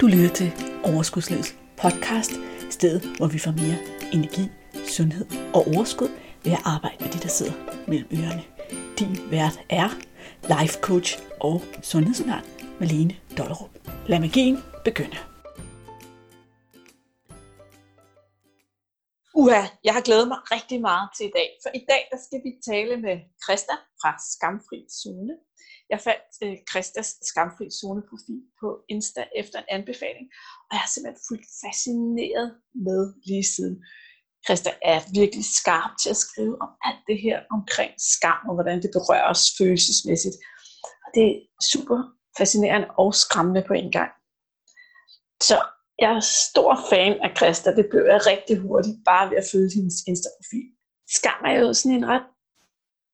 [0.00, 0.52] Du lytter til
[0.84, 2.32] Overskudslivets podcast,
[2.70, 3.78] stedet hvor vi får mere
[4.12, 4.44] energi,
[4.96, 6.08] sundhed og overskud
[6.44, 7.52] ved at arbejde med de, der sidder
[7.88, 8.44] mellem ørerne.
[8.98, 9.88] Din vært er
[10.54, 12.44] life coach og sundhedsundern
[12.80, 13.70] Malene Dollerup.
[14.06, 15.18] Lad magien begynde.
[19.34, 22.40] Uha, jeg har glædet mig rigtig meget til i dag, for i dag der skal
[22.44, 25.34] vi tale med Christa fra Skamfri Zone.
[25.92, 30.26] Jeg fandt øh, Christas skamfri zoneprofil på Insta efter en anbefaling,
[30.66, 32.48] og jeg har simpelthen fuldt fascineret
[32.86, 33.76] med lige siden.
[34.46, 38.82] Christa er virkelig skarp til at skrive om alt det her omkring skam, og hvordan
[38.82, 40.36] det berører os følelsesmæssigt.
[41.04, 41.36] Og det er
[41.72, 41.98] super
[42.38, 44.12] fascinerende og skræmmende på en gang.
[45.48, 45.56] Så
[46.02, 47.68] jeg er stor fan af Christa.
[47.78, 50.68] Det blev jeg rigtig hurtigt, bare ved at følge hendes Insta-profil.
[51.16, 52.26] Skam er jo sådan en ret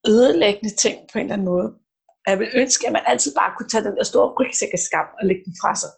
[0.06, 1.68] ødelæggende ting på en eller anden måde.
[2.26, 5.08] Jeg vil ønske, at man altid bare kunne tage den der store rygsæk af skam
[5.18, 5.92] og lægge den fra sig.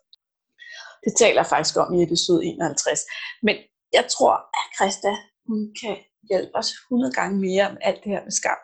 [1.04, 3.00] Det taler jeg faktisk om i episode 51.
[3.46, 3.56] Men
[3.92, 5.12] jeg tror, at Christa
[5.48, 5.96] hun kan
[6.30, 8.60] hjælpe os 100 gange mere med alt det her med skam.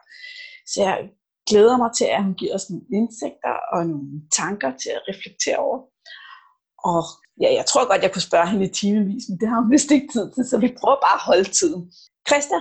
[0.71, 0.97] Så jeg
[1.51, 4.09] glæder mig til, at hun giver os nogle indsigter og nogle
[4.41, 5.79] tanker til at reflektere over.
[6.91, 7.03] Og
[7.43, 9.91] ja, jeg tror godt, jeg kunne spørge hende i timevis, men det har hun vist
[9.97, 11.83] ikke tid til, så vi prøver bare at holde tiden.
[12.29, 12.59] Christa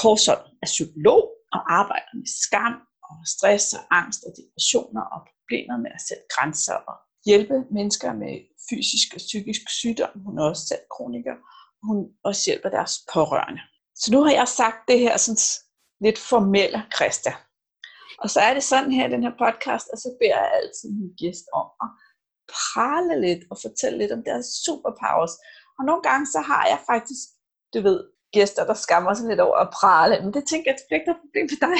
[0.00, 1.22] Korsholm er psykolog
[1.54, 2.74] og arbejder med skam
[3.08, 6.96] og stress og angst og depressioner og problemer med at sætte grænser og
[7.28, 8.34] hjælpe mennesker med
[8.68, 10.12] fysisk og psykisk sygdom.
[10.26, 11.36] Hun er også selv kroniker.
[11.80, 13.62] Og hun også hjælper deres pårørende.
[14.00, 15.44] Så nu har jeg sagt det her sådan
[16.04, 17.32] lidt formelle Christa.
[18.22, 20.88] Og så er det sådan her i den her podcast, og så beder jeg altid
[20.98, 21.88] min gæst om at
[22.56, 25.34] prale lidt og fortælle lidt om deres superpowers.
[25.78, 27.24] Og nogle gange så har jeg faktisk,
[27.74, 27.98] du ved,
[28.36, 30.14] gæster, der skammer sig lidt over at prale.
[30.24, 31.78] Men det tænker jeg, det bliver ikke noget problem for dig.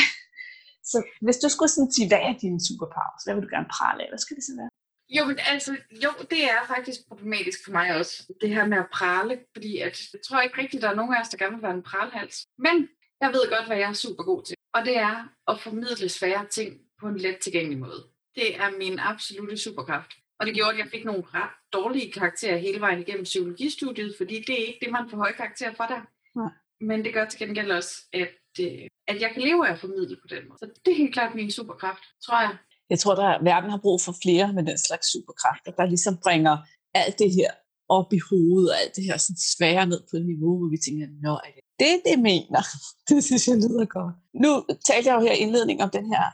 [0.93, 3.25] Så hvis du skulle sådan sige, hvad er dine superpowers?
[3.25, 4.09] Hvad vil du gerne prale af?
[4.11, 4.71] Hvad skal det så være?
[5.17, 5.73] Jo, men altså,
[6.05, 10.01] jo, det er faktisk problematisk for mig også, det her med at prale, fordi at,
[10.13, 12.47] jeg tror ikke rigtigt, der er nogen af os, der gerne vil være en pralhals.
[12.59, 12.89] Men
[13.21, 15.17] jeg ved godt, hvad jeg er super god til, og det er
[15.48, 18.01] at formidle svære ting på en let tilgængelig måde.
[18.35, 20.13] Det er min absolute superkraft.
[20.41, 24.45] Og det gjorde, at jeg fik nogle ret dårlige karakterer hele vejen igennem psykologistudiet, fordi
[24.47, 26.03] det er ikke det, man får høje karakterer for der.
[26.37, 26.48] Ja.
[26.81, 28.29] Men det gør til gengæld også, at
[28.61, 30.59] øh, at jeg kan leve af at formidle på den måde.
[30.59, 32.57] Så det er helt klart min superkraft, tror jeg.
[32.91, 36.57] Jeg tror, at verden har brug for flere med den slags superkræfter, der ligesom bringer
[36.95, 37.51] alt det her
[37.89, 40.79] op i hovedet, og alt det her sådan svære ned på et niveau, hvor vi
[40.87, 42.63] tænker, nå, er det det, det mener?
[43.09, 44.14] det synes jeg lyder godt.
[44.45, 44.51] Nu
[44.89, 46.25] talte jeg jo her i indledning om den her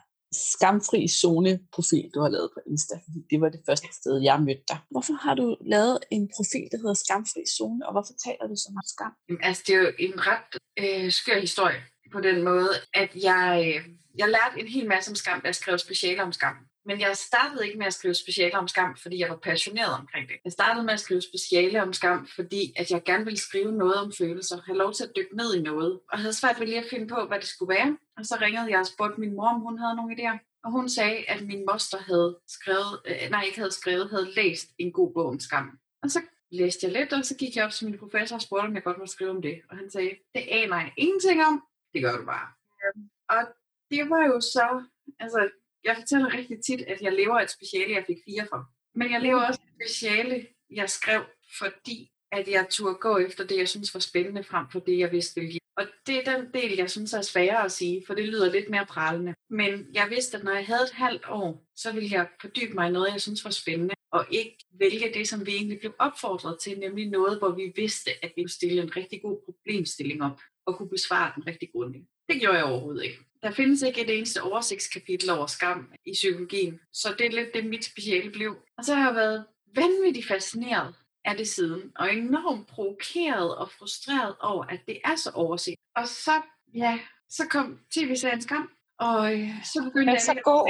[0.53, 4.66] skamfri zone-profil, du har lavet på Insta, fordi det var det første sted, jeg mødte
[4.72, 4.78] dig.
[4.94, 8.70] Hvorfor har du lavet en profil, der hedder skamfri zone, og hvorfor taler du så
[8.76, 9.12] meget skam?
[9.48, 10.50] Altså, det er jo en ret
[10.82, 11.80] øh, skør historie
[12.12, 15.54] på den måde, at jeg, øh, jeg lærte en hel masse om skam, da jeg
[15.54, 16.56] skrev specialer om skam.
[16.87, 20.28] Men jeg startede ikke med at skrive specialer om skam, fordi jeg var passioneret omkring
[20.28, 20.37] det.
[20.44, 23.94] Jeg startede med at skrive specialer om skam, fordi at jeg gerne ville skrive noget
[23.94, 26.78] om følelser, have lov til at dykke ned i noget, og havde svært ved lige
[26.78, 27.98] at finde på, hvad det skulle være.
[28.16, 30.60] Og så ringede jeg og spurgte min mor, om hun havde nogle idéer.
[30.65, 34.69] Og hun sagde, at min moster havde skrevet, øh, nej, ikke havde skrevet, havde læst
[34.78, 35.71] en god bog om skam.
[36.03, 36.21] Og så
[36.53, 38.82] læste jeg lidt, og så gik jeg op til min professor og spurgte, om jeg
[38.82, 39.60] godt måtte skrive om det.
[39.71, 41.62] Og han sagde, det aner jeg ingenting om,
[41.94, 42.48] det gør du bare.
[42.82, 42.90] Ja.
[43.34, 43.42] Og
[43.90, 44.84] det var jo så,
[45.18, 45.50] altså,
[45.84, 48.60] jeg fortæller rigtig tit, at jeg lever et speciale, jeg fik fire for.
[48.94, 51.24] Men jeg lever også et speciale, jeg skrev,
[51.58, 55.12] fordi at jeg turde gå efter det, jeg synes var spændende, frem for det, jeg
[55.12, 58.24] vidste ville Og det er den del, jeg synes er sværere at sige, for det
[58.24, 59.34] lyder lidt mere prallende.
[59.50, 62.88] Men jeg vidste, at når jeg havde et halvt år, så ville jeg fordybe mig
[62.88, 66.58] i noget, jeg synes var spændende, og ikke vælge det, som vi egentlig blev opfordret
[66.60, 70.40] til, nemlig noget, hvor vi vidste, at vi kunne stille en rigtig god problemstilling op
[70.70, 72.04] og kunne besvare den rigtig grundigt.
[72.28, 73.19] Det gjorde jeg overhovedet ikke.
[73.42, 77.66] Der findes ikke et eneste oversigtskapitel over skam i psykologien, så det er lidt det,
[77.66, 78.56] mit speciale blev.
[78.78, 79.44] Og så har jeg været
[79.75, 80.94] vanvittigt fascineret
[81.25, 85.80] af det siden, og enormt provokeret og frustreret over, at det er så oversigt.
[85.97, 86.42] Og så,
[86.75, 86.98] ja,
[87.28, 90.69] så kom tv-serien Skam, og øh, så begyndte jeg så gå.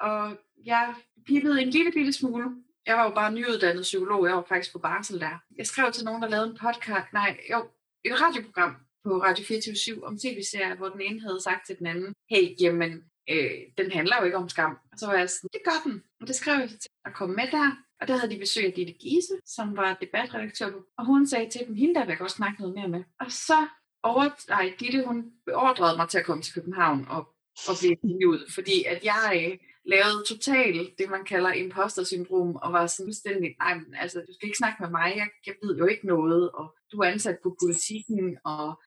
[0.00, 0.94] og jeg
[1.26, 2.50] pippede en lille bitte smule.
[2.86, 5.42] Jeg var jo bare nyuddannet psykolog, jeg var faktisk på barsel der.
[5.58, 7.68] Jeg skrev til nogen, der lavede en podcast, nej, jo,
[8.04, 12.14] et radioprogram, på Radio 24 om tv-serier, hvor den ene havde sagt til den anden,
[12.30, 12.92] hey, jamen,
[13.30, 14.78] øh, den handler jo ikke om skam.
[14.92, 16.02] Og så var jeg sådan, det gør den.
[16.20, 17.70] Og det skrev jeg til at komme med der.
[18.00, 20.72] Og der havde de besøg af Ditte Giese, som var debatredaktør.
[20.98, 23.02] Og hun sagde til dem, hende der vil jeg godt snakke noget mere med.
[23.20, 23.66] Og så
[24.02, 27.22] over, nej, Ditte, hun beordrede mig til at komme til København og,
[27.68, 32.86] og blive interviewet, fordi at jeg øh, lavede totalt det, man kalder imposter-syndrom, og var
[32.86, 35.86] sådan fuldstændig, nej, men altså, du skal ikke snakke med mig, jeg, jeg ved jo
[35.86, 38.80] ikke noget, og du er ansat på politikken, og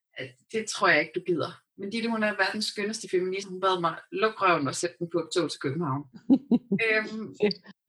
[0.51, 1.61] det tror jeg ikke, du gider.
[1.77, 3.47] Men Ditte, hun er verdens skønneste feminist.
[3.47, 6.03] Hun bad mig lukke røven og sætte den på et tog til København.
[6.85, 7.35] øhm,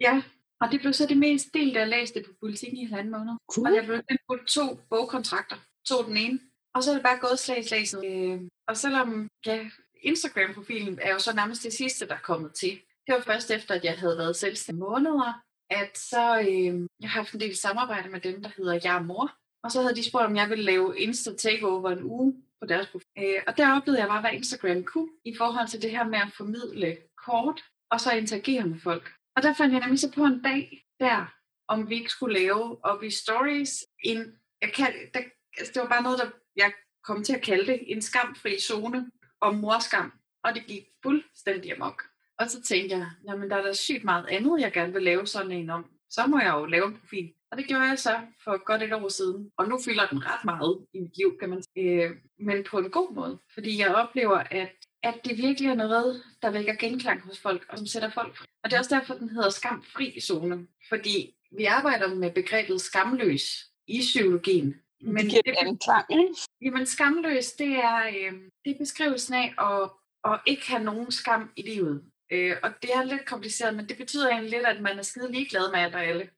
[0.00, 0.22] ja,
[0.60, 3.34] Og det blev så det mest del, jeg læste på politikken i halvanden måned.
[3.52, 3.66] Cool.
[3.66, 5.56] Og jeg blev tilbudt to bogkontrakter.
[5.86, 6.40] To den ene.
[6.74, 8.04] Og så er det bare gået slag i slag.
[8.04, 9.70] Øh, og selvom ja,
[10.02, 12.80] Instagram-profilen er jo så nærmest det sidste, der er kommet til.
[13.06, 17.20] Det var først efter, at jeg havde været selvstændig måneder, at så øh, jeg har
[17.20, 19.36] haft en del samarbejde med dem, der hedder Jeg er mor.
[19.64, 22.86] Og så havde de spurgt, om jeg ville lave Insta Takeover en uge på deres
[22.86, 23.08] profil.
[23.18, 26.18] Øh, og der oplevede jeg bare, hvad Instagram kunne i forhold til det her med
[26.18, 29.12] at formidle kort, og så interagere med folk.
[29.36, 31.34] Og der fandt jeg nemlig så på en dag der,
[31.68, 34.18] om vi ikke skulle lave op i stories en,
[34.62, 35.20] jeg kan, der,
[35.58, 36.72] altså det var bare noget, der jeg
[37.04, 40.12] kom til at kalde det, en skamfri zone om morskam.
[40.44, 42.02] Og det gik fuldstændig amok.
[42.38, 45.26] Og så tænkte jeg, jamen der er da sygt meget andet, jeg gerne vil lave
[45.26, 45.90] sådan en om.
[46.10, 47.32] Så må jeg jo lave en profil.
[47.54, 49.50] Og det gjorde jeg så for godt et år siden.
[49.56, 52.02] Og nu fylder den ret meget i mit liv, kan man sige.
[52.02, 53.38] Øh, men på en god måde.
[53.54, 54.72] Fordi jeg oplever, at,
[55.02, 58.46] at det virkelig er noget, der vækker genklang hos folk, og som sætter folk fri.
[58.64, 60.66] Og det er også derfor, den hedder skamfri zone.
[60.88, 63.42] Fordi vi arbejder med begrebet skamløs
[63.86, 64.74] i psykologien.
[65.00, 66.34] Men det giver det, en klang, ikke?
[66.62, 68.32] Jamen skamløs, det er, øh,
[68.64, 69.90] det er beskrivelsen af at,
[70.32, 72.02] at ikke have nogen skam i livet.
[72.32, 75.32] Øh, og det er lidt kompliceret, men det betyder egentlig lidt, at man er skide
[75.32, 76.28] ligeglad med alt og alle,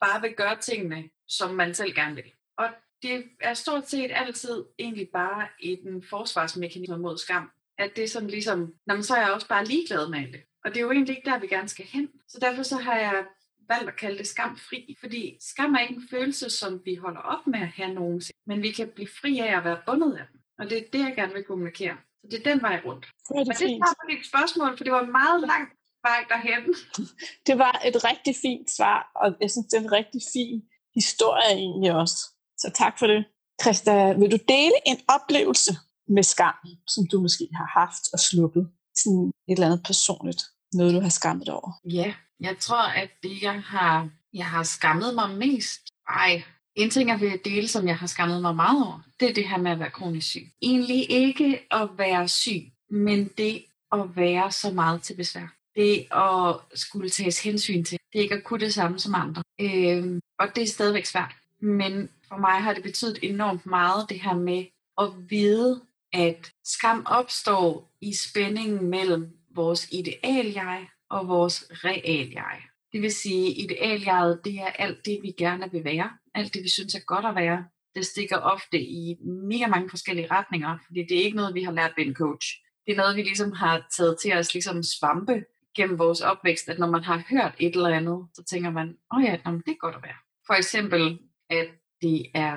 [0.00, 2.32] bare vil gøre tingene, som man selv gerne vil.
[2.58, 2.68] Og
[3.02, 7.50] det er stort set altid egentlig bare en forsvarsmekanisme mod skam.
[7.78, 10.42] At det er sådan ligesom, når så er jeg også bare ligeglad med det.
[10.64, 12.08] Og det er jo egentlig ikke der, vi gerne skal hen.
[12.28, 13.24] Så derfor så har jeg
[13.68, 17.46] valgt at kalde det skamfri, fordi skam er ikke en følelse, som vi holder op
[17.46, 20.40] med at have nogensinde, men vi kan blive fri af at være bundet af den.
[20.58, 21.96] Og det er det, jeg gerne vil kommunikere.
[22.20, 23.06] Så det er den vej rundt.
[23.28, 26.62] Det er det Men det på dit spørgsmål, for det var meget lang vej derhen.
[27.46, 30.62] Det var et rigtig fint svar, og jeg synes, det er en rigtig fin
[30.94, 32.18] historie egentlig også.
[32.58, 33.24] Så tak for det.
[33.62, 35.72] Christa, vil du dele en oplevelse
[36.08, 36.58] med skam,
[36.94, 38.64] som du måske har haft og sluppet?
[39.02, 40.42] Sådan et eller andet personligt.
[40.72, 41.70] Noget, du har skammet over.
[41.84, 46.42] Ja, jeg tror, at det, jeg har, jeg har skammet mig mest, ej,
[46.74, 49.48] en ting, jeg vil dele, som jeg har skammet mig meget over, det er det
[49.48, 50.46] her med at være kronisk syg.
[50.62, 55.57] Egentlig ikke at være syg, men det at være så meget til besvær.
[55.78, 57.98] Det at skulle tages hensyn til.
[58.12, 59.42] Det er ikke at kunne det samme som andre.
[59.60, 61.34] Øh, og det er stadigvæk svært.
[61.60, 64.64] Men for mig har det betydet enormt meget, det her med
[65.00, 65.80] at vide,
[66.12, 72.62] at skam opstår i spændingen mellem vores ideal-jeg og vores real-jeg.
[72.92, 76.10] Det vil sige, idealjeget, det er alt det, vi gerne vil være.
[76.34, 77.64] Alt det, vi synes er godt at være.
[77.94, 81.72] Det stikker ofte i mega mange forskellige retninger, fordi det er ikke noget, vi har
[81.72, 82.46] lært ved en coach.
[82.86, 85.44] Det er noget, vi ligesom har taget til os ligesom svampe
[85.78, 89.18] gennem vores opvækst, at når man har hørt et eller andet, så tænker man, åh
[89.18, 90.20] oh ja, jamen, men det er godt at være.
[90.46, 91.18] For eksempel,
[91.50, 91.68] at
[92.02, 92.54] det er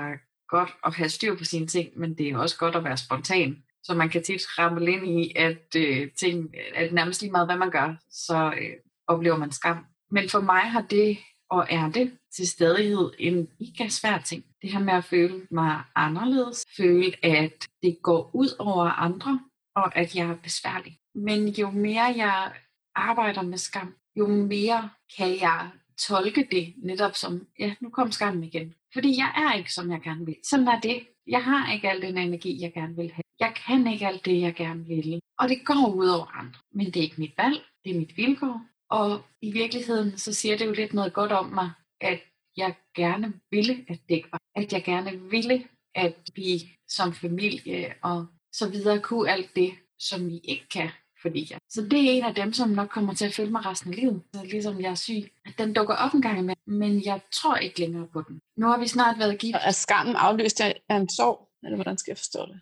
[0.55, 3.63] godt at have styr på sine ting, men det er også godt at være spontan.
[3.83, 7.57] Så man kan tit ramle ind i, at, øh, ting, at nærmest lige meget hvad
[7.57, 8.73] man gør, så øh,
[9.07, 9.85] oplever man skam.
[10.11, 11.17] Men for mig har det,
[11.49, 14.43] og er det til stadighed, en ikke svær ting.
[14.61, 19.39] Det her med at føle mig anderledes, føle at det går ud over andre,
[19.75, 20.97] og at jeg er besværlig.
[21.15, 22.51] Men jo mere jeg
[22.95, 28.43] arbejder med skam, jo mere kan jeg tolke det netop som, ja, nu kom skammen
[28.43, 28.73] igen.
[28.93, 30.35] Fordi jeg er ikke, som jeg gerne vil.
[30.43, 31.07] Sådan er det.
[31.27, 33.23] Jeg har ikke al den energi, jeg gerne vil have.
[33.39, 35.19] Jeg kan ikke alt det, jeg gerne vil.
[35.39, 36.59] Og det går ud over andre.
[36.71, 37.63] Men det er ikke mit valg.
[37.83, 38.61] Det er mit vilkår.
[38.89, 41.71] Og i virkeligheden, så siger det jo lidt noget godt om mig,
[42.01, 42.19] at
[42.57, 44.39] jeg gerne ville, at det ikke var.
[44.55, 50.27] At jeg gerne ville, at vi som familie og så videre kunne alt det, som
[50.27, 50.89] vi ikke kan,
[51.21, 51.59] fordi jeg.
[51.69, 53.99] Så det er en af dem, som nok kommer til at følge mig resten af
[53.99, 54.21] livet.
[54.33, 55.31] Så ligesom jeg er syg.
[55.45, 58.41] At den dukker op en gang imellem, men jeg tror ikke længere på den.
[58.57, 59.55] Nu har vi snart været gift.
[59.55, 61.47] Og er skammen afløst af en sorg?
[61.63, 62.61] Eller hvordan skal jeg forstå det?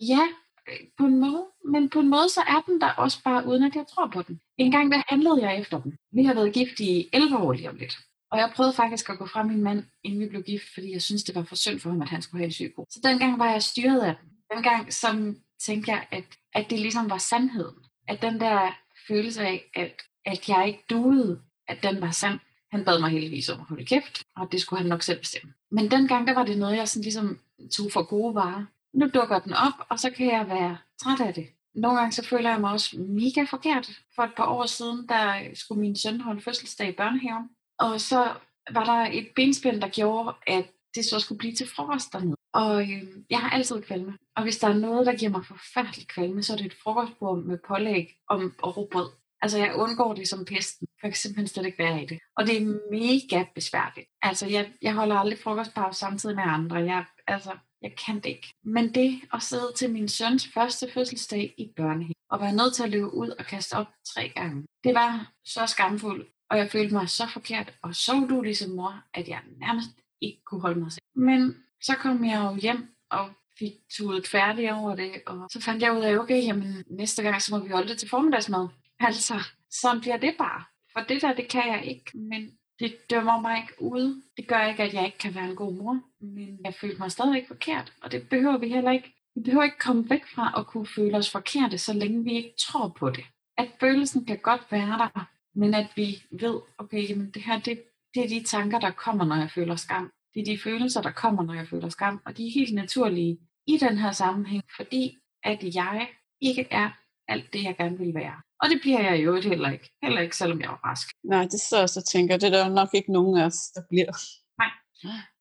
[0.00, 0.22] Ja,
[0.68, 1.44] øh, på en måde.
[1.72, 4.22] Men på en måde, så er den der også bare, uden at jeg tror på
[4.22, 4.40] den.
[4.58, 5.98] En gang der handlede jeg efter den.
[6.12, 7.98] Vi har været gift i 11 år lige om lidt.
[8.30, 11.02] Og jeg prøvede faktisk at gå fra min mand, inden vi blev gift, fordi jeg
[11.02, 12.86] synes det var for synd for ham, at han skulle have en psyko.
[12.90, 14.28] Så dengang var jeg styret af den.
[14.54, 16.24] Dengang som tænkte jeg, at,
[16.54, 17.76] at det ligesom var sandheden.
[18.08, 22.38] At den der følelse af, at, at jeg ikke duede, at den var sand.
[22.72, 25.52] Han bad mig heldigvis om at holde kæft, og det skulle han nok selv bestemme.
[25.70, 27.38] Men dengang, der var det noget, jeg sådan ligesom
[27.72, 28.64] tog for gode varer.
[28.92, 31.46] Nu dukker den op, og så kan jeg være træt af det.
[31.74, 33.90] Nogle gange så føler jeg mig også mega forkert.
[34.14, 37.48] For et par år siden, der skulle min søn holde fødselsdag i børnehaven.
[37.78, 38.34] Og så
[38.70, 42.36] var der et benspænd, der gjorde, at det så skulle blive til frokost dernede.
[42.60, 44.18] Og øh, jeg har altid kvalme.
[44.36, 47.38] Og hvis der er noget, der giver mig forfærdelig kvalme, så er det et frokostbord
[47.38, 49.10] med pålæg om, og råbrød.
[49.42, 50.86] Altså jeg undgår det som pesten.
[51.02, 52.18] Jeg kan simpelthen slet ikke være i det.
[52.36, 54.06] Og det er mega besværligt.
[54.22, 56.76] Altså jeg, jeg holder aldrig frokostpause samtidig med andre.
[56.76, 58.54] Jeg, altså, jeg kan det ikke.
[58.64, 62.82] Men det at sidde til min søns første fødselsdag i børnehaven, og være nødt til
[62.82, 66.28] at løbe ud og kaste op tre gange, det var så skamfuldt.
[66.50, 70.44] Og jeg følte mig så forkert og så udulig som mor, at jeg nærmest ikke
[70.44, 71.02] kunne holde mig selv.
[71.14, 75.82] Men så kom jeg jo hjem og fik tudet færdig over det, og så fandt
[75.82, 78.68] jeg ud af, okay, jamen næste gang, så må vi holde det til formiddagsmad.
[79.00, 79.34] Altså,
[79.70, 80.64] sådan bliver det bare.
[80.92, 84.22] For det der, det kan jeg ikke, men det dømmer mig ikke ud.
[84.36, 87.10] Det gør ikke, at jeg ikke kan være en god mor, men jeg følte mig
[87.10, 89.14] stadigvæk forkert, og det behøver vi heller ikke.
[89.34, 92.54] Vi behøver ikke komme væk fra at kunne føle os forkerte, så længe vi ikke
[92.58, 93.24] tror på det.
[93.58, 97.82] At følelsen kan godt være der, men at vi ved, okay, jamen det her, det,
[98.14, 100.12] det er de tanker, der kommer, når jeg føler skam.
[100.36, 103.38] Det er de følelser, der kommer, når jeg føler skam, og de er helt naturlige
[103.66, 106.08] i den her sammenhæng, fordi at jeg
[106.40, 106.90] ikke er
[107.28, 108.40] alt det, jeg gerne vil være.
[108.62, 109.90] Og det bliver jeg jo heller ikke.
[110.02, 111.08] Heller ikke, selvom jeg er rask.
[111.24, 112.36] Nej, det så også tænker.
[112.36, 114.12] Det er der nok ikke nogen af os, der bliver.
[114.58, 114.70] Nej.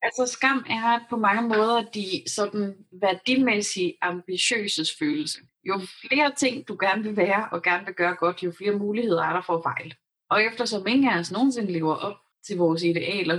[0.01, 5.39] Altså skam er på mange måder de sådan værdimæssige ambitiøses følelse.
[5.63, 9.23] Jo flere ting du gerne vil være og gerne vil gøre godt, jo flere muligheder
[9.23, 9.93] er der for at fejle.
[10.29, 13.35] Og eftersom ingen af os nogensinde lever op til vores idealer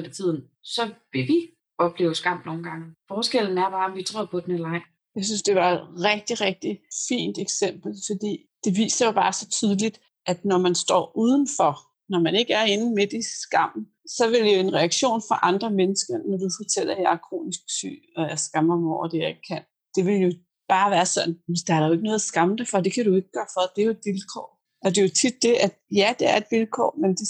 [0.00, 0.82] 100% af tiden, så
[1.12, 1.38] vil vi
[1.78, 2.86] opleve skam nogle gange.
[3.08, 4.80] Forskellen er bare, om vi tror på den eller ej.
[5.16, 8.32] Jeg synes, det var et rigtig, rigtig fint eksempel, fordi
[8.64, 11.72] det viser jo bare så tydeligt, at når man står udenfor,
[12.08, 15.70] når man ikke er inde midt i skammen, så vil jo en reaktion fra andre
[15.70, 19.18] mennesker, når du fortæller, at jeg er kronisk syg, og jeg skammer mig over det,
[19.18, 19.62] jeg ikke kan.
[19.94, 20.32] Det vil jo
[20.68, 21.34] bare være sådan,
[21.66, 23.50] der er der jo ikke noget at skamme dig for, det kan du ikke gøre
[23.54, 24.48] for, det er jo et vilkår.
[24.84, 27.28] Og det er jo tit det, at ja, det er et vilkår, men det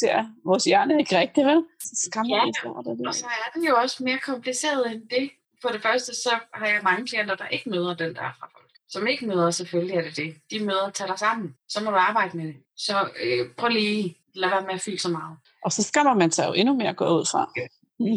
[0.00, 1.64] ser vores hjerne ikke rigtigt, vel?
[1.80, 3.06] Så skammer Ja, over det.
[3.06, 5.30] Og så er den jo også mere kompliceret end det.
[5.62, 8.70] For det første, så har jeg mange klienter, der ikke møder den der fra folk.
[8.88, 10.34] Som ikke møder, selvfølgelig er det det.
[10.50, 11.54] De møder, tager dig sammen.
[11.68, 12.56] Så må du arbejde med det.
[12.76, 15.36] Så øh, prøv lige, lad være med at fylde så meget.
[15.64, 17.52] Og så skammer man sig jo endnu mere gå ud fra.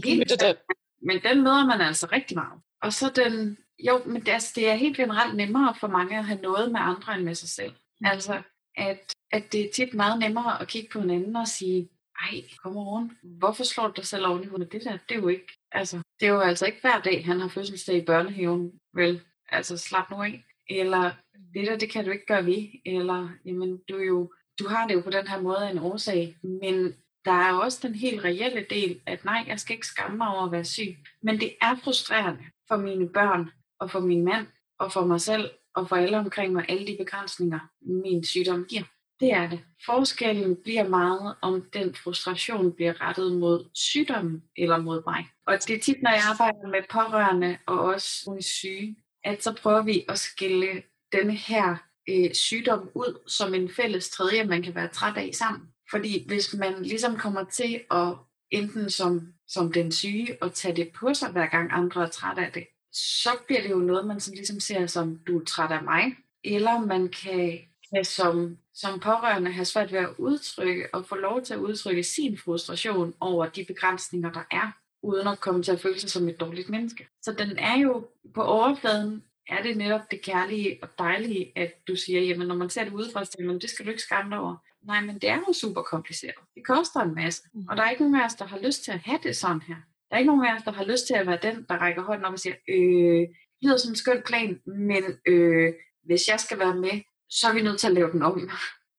[0.09, 0.57] Helt Det er det.
[1.01, 2.61] Men den møder man altså rigtig meget.
[2.81, 6.25] Og så den, jo, men det, altså, det er helt generelt nemmere for mange at
[6.25, 7.73] have noget med andre end med sig selv.
[8.05, 8.41] Altså,
[8.77, 11.89] at, at det er tit meget nemmere at kigge på hinanden anden og sige,
[12.21, 14.71] ej, kom on, hvorfor slår du dig selv oven i hovedet?
[14.71, 17.39] Det der, det er jo ikke, altså, det er jo altså ikke hver dag, han
[17.39, 20.45] har fødselsdag i børnehaven, vel, altså slap nu af.
[20.69, 21.11] Eller,
[21.53, 22.67] det der, det kan du ikke gøre ved.
[22.85, 26.37] Eller, jamen, du, jo, du har det jo på den her måde af en årsag.
[26.43, 26.93] Men
[27.25, 30.45] der er også den helt reelle del, at nej, jeg skal ikke skamme mig over
[30.45, 30.97] at være syg.
[31.21, 34.47] Men det er frustrerende for mine børn, og for min mand,
[34.79, 38.83] og for mig selv, og for alle omkring mig, alle de begrænsninger, min sygdom giver.
[39.19, 39.59] Det er det.
[39.85, 45.27] Forskellen bliver meget, om den frustration bliver rettet mod sygdommen eller mod mig.
[45.47, 49.53] Og det er tit, når jeg arbejder med pårørende og også nogle syge, at så
[49.53, 51.75] prøver vi at skille den her
[52.09, 55.61] øh, sygdom ud som en fælles tredje, man kan være træt af sammen.
[55.91, 58.13] Fordi hvis man ligesom kommer til at
[58.51, 62.37] enten som, som den syge og tage det på sig, hver gang andre er træt
[62.37, 65.71] af det, så bliver det jo noget, man sådan ligesom ser som, du er træt
[65.71, 66.15] af mig.
[66.43, 67.59] Eller man kan,
[67.93, 72.03] kan som, som pårørende have svært ved at udtrykke og få lov til at udtrykke
[72.03, 74.71] sin frustration over de begrænsninger, der er,
[75.03, 77.07] uden at komme til at føle sig som et dårligt menneske.
[77.21, 81.95] Så den er jo på overfladen, er det netop det kærlige og dejlige, at du
[81.95, 84.39] siger, jamen når man ser det udefra, så man, det skal du ikke skamme dig
[84.39, 84.55] over.
[84.85, 86.35] Nej, men det er jo super kompliceret.
[86.55, 87.43] Det koster en masse.
[87.69, 89.61] Og der er ikke nogen af os, der har lyst til at have det sådan
[89.61, 89.75] her.
[90.09, 92.03] Der er ikke nogen af os, der har lyst til at være den, der rækker
[92.03, 93.21] hånden op og siger, øh,
[93.55, 96.95] det lyder som en skøn plan, men øh, hvis jeg skal være med,
[97.29, 98.49] så er vi nødt til at lave den om.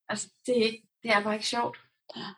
[0.09, 1.77] Altså, det er, ikke, det er bare ikke sjovt.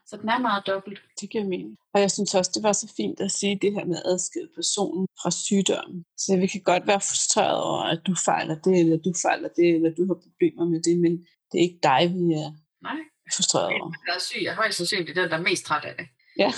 [0.09, 0.99] Så den er meget dobbelt.
[1.21, 1.77] Det giver mening.
[1.93, 4.49] Og jeg synes også, det var så fint at sige det her med at adskille
[4.55, 6.03] personen fra sygdommen.
[6.17, 9.67] Så vi kan godt være frustreret over, at du fejler det, eller du fejler det,
[9.75, 11.13] eller du har problemer med det, men
[11.49, 12.49] det er ikke dig, vi er
[12.87, 13.01] Nej.
[13.35, 13.93] frustreret over.
[14.07, 14.41] Jeg er syg.
[14.43, 16.07] Jeg er højst sandsynligt den, der er mest træt af det.
[16.41, 16.49] Ja.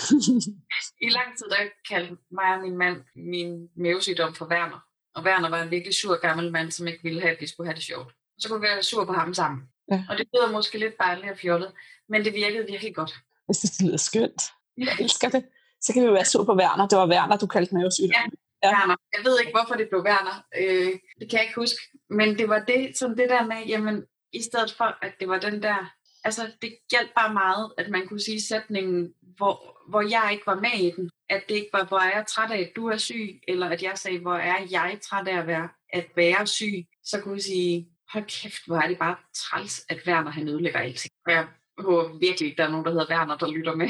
[1.08, 4.80] I lang tid, der kaldte mig og min mand min mavesygdom for Werner.
[5.16, 7.68] Og Werner var en virkelig sur gammel mand, som ikke ville have, at vi skulle
[7.68, 8.14] have det sjovt.
[8.40, 9.62] Så kunne vi være sur på ham sammen.
[9.92, 10.04] Ja.
[10.10, 11.72] Og det lyder måske lidt barnligt og fjollet,
[12.10, 13.14] men det virkede virkelig godt.
[13.48, 14.42] Jeg synes, det lyder skønt.
[14.78, 15.46] Jeg elsker det.
[15.82, 16.88] Så kan vi jo være sur på Werner.
[16.88, 18.32] Det var Werner, du kaldte mavesygdom.
[18.64, 18.70] Ja.
[18.70, 18.96] Werner.
[19.16, 20.38] Jeg ved ikke, hvorfor det blev Werner.
[20.62, 21.80] Øh, det kan jeg ikke huske.
[22.10, 25.40] Men det var det, som det der med, jamen, i stedet for, at det var
[25.40, 25.92] den der...
[26.24, 29.56] Altså, det hjalp bare meget, at man kunne sige sætningen, hvor,
[29.92, 31.10] hvor jeg ikke var med i den.
[31.30, 33.84] At det ikke var, hvor er jeg træt af, at du er syg, eller at
[33.84, 36.78] jeg sagde, hvor er jeg træt af at være, at være syg.
[37.04, 40.80] Så kunne jeg sige, hold kæft, hvor er det bare træls, at Werner han ødelægger
[40.80, 41.14] alting.
[41.26, 43.90] Og jeg håber virkelig ikke, der er nogen, der hedder Werner, der lytter med.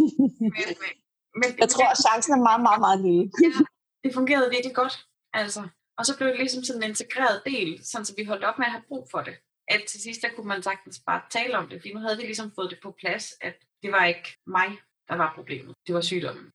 [0.54, 0.92] men, men,
[1.40, 3.24] men, Jeg tror, at chancen er meget, meget, meget lille.
[4.04, 4.96] det fungerede virkelig godt.
[5.32, 5.62] Altså.
[5.98, 8.66] Og så blev det ligesom sådan en integreret del, sådan så vi holdt op med
[8.66, 9.34] at have brug for det.
[9.68, 12.22] At til sidst, der kunne man sagtens bare tale om det, fordi nu havde vi
[12.22, 14.68] ligesom fået det på plads, at det var ikke mig,
[15.08, 15.74] der var problemet.
[15.86, 16.46] Det var sygdommen.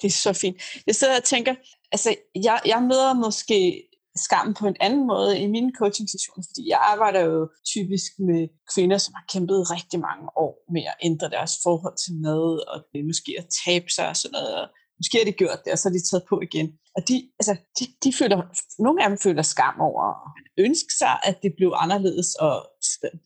[0.00, 0.56] Det er så fint.
[0.86, 1.54] Jeg sidder og tænker,
[1.92, 6.68] altså jeg, jeg møder måske skammen på en anden måde i mine coaching sessioner, fordi
[6.68, 11.30] jeg arbejder jo typisk med kvinder, som har kæmpet rigtig mange år med at ændre
[11.30, 12.78] deres forhold til mad, og
[13.10, 14.68] måske at tabe sig og sådan noget.
[15.02, 16.68] Måske har de gjort det, og så er de taget på igen.
[16.96, 18.36] Og de, altså, de, de føler,
[18.86, 20.16] nogle af dem føler skam over at
[20.66, 22.54] ønske sig, at det blev anderledes, og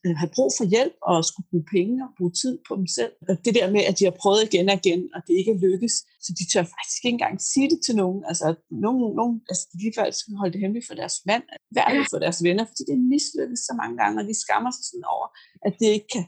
[0.04, 3.12] øh, have brug for hjælp, og skulle bruge penge og bruge tid på dem selv.
[3.28, 5.94] Og det der med, at de har prøvet igen og igen, og det ikke lykkes,
[6.24, 8.20] så de tør faktisk ikke engang sige det til nogen.
[8.30, 8.46] Altså,
[8.84, 11.44] nogen, nogen altså, de faktisk skal holde det hemmeligt for deres mand,
[11.78, 14.84] værdigt for deres venner, fordi det er mislykkes så mange gange, og de skammer sig
[14.90, 15.26] sådan over,
[15.66, 16.24] at det ikke kan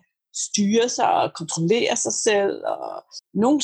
[0.47, 2.55] styre sig og kontrollere sig selv.
[2.65, 3.05] Og
[3.35, 3.61] nogen,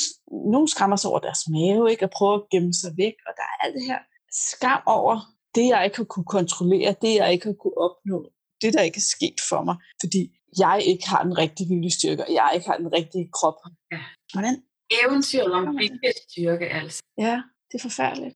[0.52, 2.04] nogen skammer sig over deres mave, ikke?
[2.04, 3.16] og prøver at gemme sig væk.
[3.28, 3.98] Og der er alt det her
[4.34, 5.14] skam over
[5.54, 8.18] det, jeg ikke har kunne kontrollere, det, jeg ikke har kunne opnå,
[8.62, 10.22] det, der ikke er sket for mig, fordi
[10.58, 13.58] jeg ikke har den rigtige viljestyrke, og jeg ikke har den rigtige krop.
[13.92, 14.00] Ja.
[14.32, 14.54] Hvordan?
[15.02, 17.02] Eventyret om viljestyrke, altså.
[17.18, 18.34] Ja, det er forfærdeligt.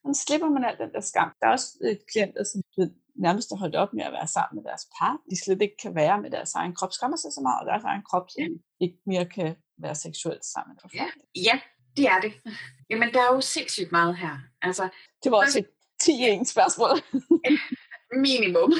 [0.00, 1.30] Hvordan slipper man alt den der skam?
[1.40, 2.60] Der er også øh, klienter, som
[3.18, 5.18] nærmest har holdt op med at være sammen med deres par.
[5.30, 6.92] De slet ikke kan være med deres egen krop.
[6.92, 10.76] Skammer sig så meget, og deres egen krop, de ikke mere kan være seksuelt sammen.
[10.94, 11.06] Ja.
[11.34, 11.60] ja,
[11.96, 12.32] det er det.
[12.90, 14.38] Jamen, der er jo sindssygt meget her.
[14.62, 14.88] Altså,
[15.22, 15.68] det var også et
[16.02, 16.96] 10-1 spørgsmål.
[18.26, 18.72] Minimum.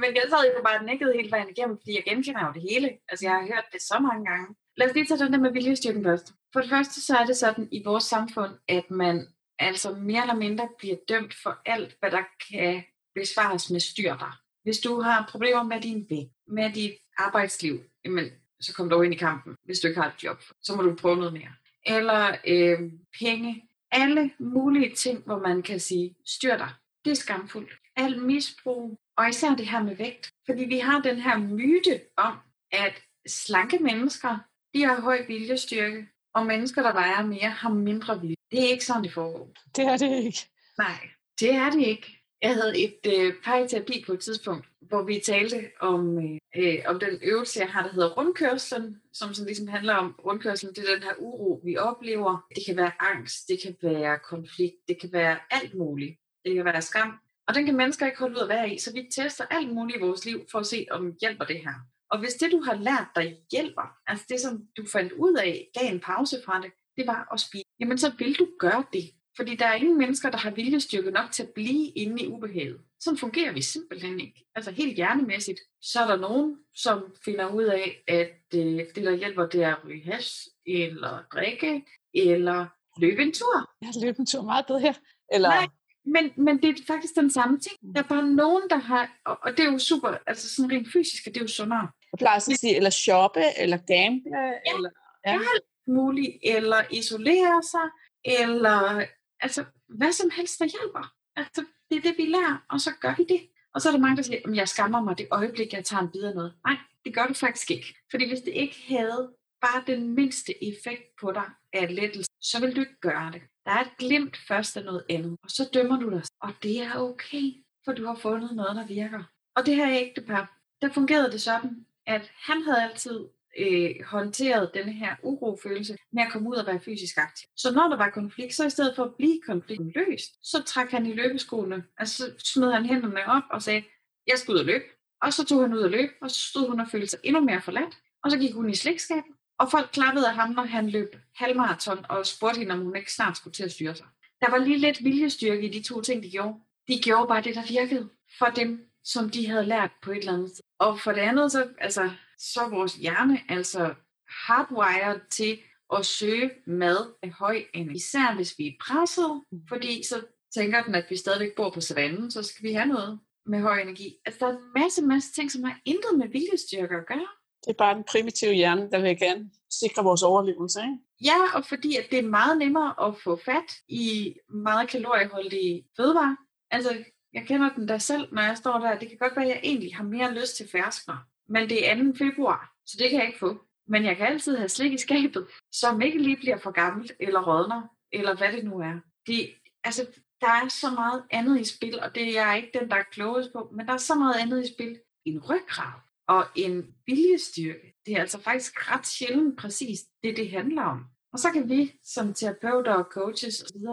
[0.00, 2.88] Men jeg sad jo bare nikket hele vejen igennem, fordi jeg genkender jo det hele.
[3.08, 4.46] Altså, jeg har hørt det så mange gange.
[4.76, 6.32] Lad os lige tage den der med viljestyrken først.
[6.52, 9.26] For det første, så er det sådan i vores samfund, at man
[9.58, 12.84] altså mere eller mindre bliver dømt for alt, hvad der kan
[13.20, 14.32] besvares med styr dig.
[14.62, 18.24] Hvis du har problemer med din vægt, med dit arbejdsliv, jamen,
[18.60, 19.54] så kom du ind i kampen.
[19.64, 21.52] Hvis du ikke har et job, så må du prøve noget mere.
[21.86, 23.64] Eller øh, penge.
[23.90, 26.70] Alle mulige ting, hvor man kan sige, styr dig.
[27.04, 27.72] Det er skamfuldt.
[27.96, 30.30] Al misbrug, og især det her med vægt.
[30.46, 32.36] Fordi vi har den her myte om,
[32.72, 34.38] at slanke mennesker,
[34.74, 38.36] de har høj viljestyrke, og mennesker, der vejer mere, har mindre vilje.
[38.50, 39.52] Det er ikke sådan, det foregår.
[39.76, 40.38] Det er det ikke.
[40.78, 41.08] Nej,
[41.40, 42.17] det er det ikke.
[42.42, 46.38] Jeg havde et øh, par i terapi på et tidspunkt, hvor vi talte om, øh,
[46.56, 50.74] øh, om den øvelse, jeg har, der hedder rundkørslen, som sådan ligesom handler om rundkørslen.
[50.74, 52.46] Det er den her uro, vi oplever.
[52.54, 56.18] Det kan være angst, det kan være konflikt, det kan være alt muligt.
[56.44, 57.12] Det kan være skam.
[57.48, 59.96] Og den kan mennesker ikke holde ud at være i, så vi tester alt muligt
[59.96, 61.74] i vores liv for at se, om hjælper det her.
[62.10, 65.68] Og hvis det, du har lært dig, hjælper, altså det, som du fandt ud af,
[65.78, 69.04] gav en pause fra det, det var at spise, jamen så vil du gøre det.
[69.38, 72.80] Fordi der er ingen mennesker, der har viljestyrke nok til at blive inde i ubehaget.
[73.00, 74.44] Sådan fungerer vi simpelthen ikke.
[74.54, 75.60] Altså helt hjernemæssigt.
[75.82, 79.76] Så er der nogen, som finder ud af, at øh, det, der hjælper, det er
[79.76, 82.66] at ryge hash, eller drikke, eller
[83.00, 83.70] løbe en tur.
[83.80, 84.94] Jeg har løbet en tur meget bedre her.
[85.32, 85.48] Eller...
[85.48, 85.66] Nej,
[86.04, 87.94] men, men det er faktisk den samme ting.
[87.94, 90.92] Der er bare nogen, der har, og, og det er jo super, altså sådan rent
[90.92, 91.88] fysisk, det er jo sundere.
[92.12, 94.90] Jeg plejer at sige, eller shoppe, eller gamble, ja, eller...
[95.26, 95.32] Ja.
[95.32, 97.88] alt muligt, eller isolere sig,
[98.24, 99.06] eller
[99.40, 101.14] altså, hvad som helst, der hjælper.
[101.36, 103.48] Altså, det er det, vi lærer, og så gør vi det.
[103.74, 106.02] Og så er der mange, der siger, at jeg skammer mig det øjeblik, jeg tager
[106.02, 106.54] en bid af noget.
[106.66, 107.96] Nej, det gør du faktisk ikke.
[108.10, 112.76] Fordi hvis det ikke havde bare den mindste effekt på dig af lettelse, så vil
[112.76, 113.42] du ikke gøre det.
[113.66, 116.22] Der er et glimt først af noget andet, og så dømmer du dig.
[116.40, 117.52] Og det er okay,
[117.84, 119.24] for du har fundet noget, der virker.
[119.56, 124.88] Og det her ægtepar, der fungerede det sådan, at han havde altid øh, håndteret den
[124.88, 127.48] her urofølelse med at komme ud og være fysisk aktiv.
[127.56, 130.90] Så når der var konflikt, så i stedet for at blive konflikten løst, så trak
[130.90, 133.82] han i løbeskoene, altså så smed han hænderne op og sagde,
[134.26, 134.84] jeg skal ud og løbe.
[135.22, 137.40] Og så tog han ud og løb, og så stod hun og følte sig endnu
[137.40, 137.98] mere forladt.
[138.24, 142.06] Og så gik hun i slikskabet, og folk klappede af ham, når han løb halvmarathon
[142.08, 144.06] og spurgte hende, om hun ikke snart skulle til at styre sig.
[144.40, 146.54] Der var lige lidt viljestyrke i de to ting, de gjorde.
[146.88, 148.08] De gjorde bare det, der virkede
[148.38, 150.60] for dem, som de havde lært på et eller andet.
[150.78, 153.94] Og for det andet, så, altså, så er vores hjerne altså
[154.28, 155.58] hardwired til
[155.96, 157.96] at søge mad af høj energi.
[157.96, 160.24] Især hvis vi er presset, fordi så
[160.54, 163.80] tænker den, at vi stadigvæk bor på savannen, så skal vi have noget med høj
[163.80, 164.16] energi.
[164.26, 167.28] Altså, der er en masse, masse ting, som har intet med viljestyrke at gøre.
[167.64, 170.98] Det er bare den primitive hjerne, der vil gerne sikre vores overlevelse, ikke?
[171.24, 176.36] Ja, og fordi at det er meget nemmere at få fat i meget kalorieholdige fødevarer.
[176.70, 178.98] Altså, jeg kender den der selv, når jeg står der.
[178.98, 181.16] Det kan godt være, at jeg egentlig har mere lyst til ferskner.
[181.48, 182.18] Men det er 2.
[182.18, 183.64] februar, så det kan jeg ikke få.
[183.88, 187.42] Men jeg kan altid have slik i skabet, som ikke lige bliver for gammelt, eller
[187.42, 187.82] rådner,
[188.12, 189.00] eller hvad det nu er.
[189.26, 190.06] Det, altså,
[190.40, 193.02] der er så meget andet i spil, og det er jeg ikke den, der er
[193.12, 195.00] klogest på, men der er så meget andet i spil.
[195.24, 195.92] En ryggrad
[196.28, 197.94] og en viljestyrke.
[198.06, 201.04] Det er altså faktisk ret sjældent præcis det, det handler om.
[201.32, 203.86] Og så kan vi som terapeuter og coaches osv.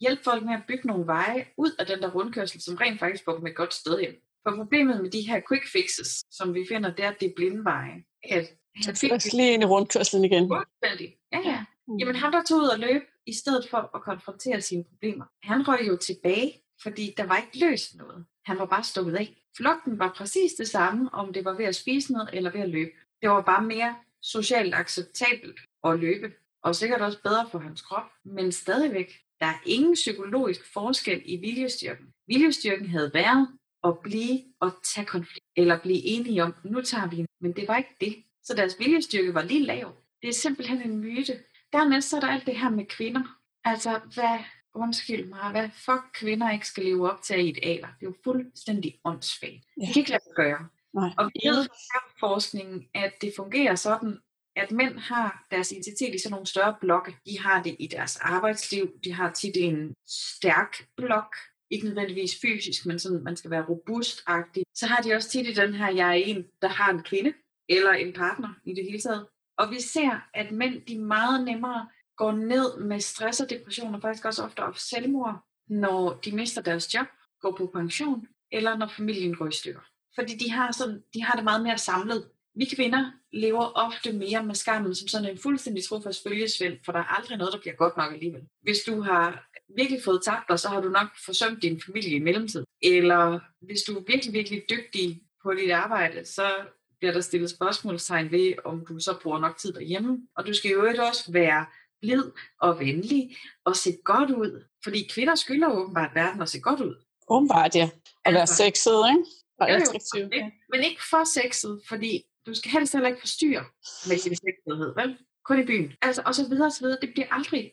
[0.00, 3.24] hjælpe folk med at bygge nogle veje ud af den der rundkørsel, som rent faktisk
[3.24, 4.14] får dem et godt sted hen.
[4.44, 7.32] For problemet med de her quick fixes, som vi finder, det er, at det er
[7.36, 7.96] blindveje.
[8.24, 8.46] At
[8.84, 10.48] han fik lige ind i rundkørslen igen.
[10.48, 11.16] Fuldstændig.
[11.32, 11.64] Ja, ja.
[12.00, 15.68] Jamen ham, der tog ud og løb, i stedet for at konfrontere sine problemer, han
[15.68, 18.26] røg jo tilbage fordi der var ikke løst noget.
[18.44, 19.42] Han var bare stukket af.
[19.56, 22.68] Flugten var præcis det samme, om det var ved at spise noget eller ved at
[22.68, 22.90] løbe.
[23.22, 28.10] Det var bare mere socialt acceptabelt at løbe, og sikkert også bedre for hans krop,
[28.24, 32.06] men stadigvæk, der er ingen psykologisk forskel i viljestyrken.
[32.26, 37.18] Viljestyrken havde været at blive og tage konflikt, eller blive enige om, nu tager vi
[37.18, 37.26] en.
[37.40, 38.24] Men det var ikke det.
[38.42, 39.94] Så deres viljestyrke var lige lav.
[40.22, 41.38] Det er simpelthen en myte.
[41.72, 43.22] Dernæst så er der alt det her med kvinder.
[43.64, 44.38] Altså, hvad,
[44.74, 47.88] undskyld mig, hvad fuck kvinder ikke skal leve op til i et alder.
[48.00, 49.52] Det er jo fuldstændig åndssvagt.
[49.52, 49.86] Ja.
[49.86, 50.68] Det kan ikke lade sig gøre.
[50.94, 51.10] Nej.
[51.18, 54.18] Og vi ved fra forskningen, at det fungerer sådan,
[54.56, 57.16] at mænd har deres identitet i sådan nogle større blokke.
[57.26, 61.36] De har det i deres arbejdsliv, de har tit en stærk blok,
[61.70, 64.64] ikke nødvendigvis fysisk, men sådan, man skal være robustagtig.
[64.74, 67.32] Så har de også tit i den her, jeg er en, der har en kvinde,
[67.68, 69.26] eller en partner i det hele taget.
[69.58, 74.00] Og vi ser, at mænd, de meget nemmere går ned med stress og depression, og
[74.00, 77.06] faktisk også ofte op selvmord, når de mister deres job,
[77.40, 79.80] går på pension, eller når familien går i stykker.
[80.14, 82.28] Fordi de har, sådan, de har det meget mere samlet.
[82.54, 86.98] Vi kvinder lever ofte mere med skammen som sådan en fuldstændig trofast følgesvend, for der
[86.98, 88.42] er aldrig noget, der bliver godt nok alligevel.
[88.62, 92.18] Hvis du har virkelig fået tabt dig, så har du nok forsømt din familie i
[92.18, 92.64] mellemtid.
[92.82, 96.50] Eller hvis du er virkelig, virkelig dygtig på dit arbejde, så
[96.98, 100.18] bliver der stillet spørgsmålstegn ved, om du så bruger nok tid derhjemme.
[100.36, 101.66] Og du skal jo også være
[102.00, 102.24] blid
[102.60, 104.64] og venlig og se godt ud.
[104.84, 106.94] Fordi kvinder skylder åbenbart verden at se godt ud.
[107.28, 107.90] Åbenbart, ja.
[108.24, 109.24] Og være Altså- sexet, ikke?
[109.60, 110.50] Og Jo?
[110.72, 113.64] Men ikke for sexet, fordi du skal helst heller ikke forstyrre
[114.08, 115.18] med din sexethed, vel?
[115.48, 115.92] Kun i byen.
[116.02, 116.98] Altså, og så videre, og så videre.
[117.02, 117.72] Det bliver aldrig...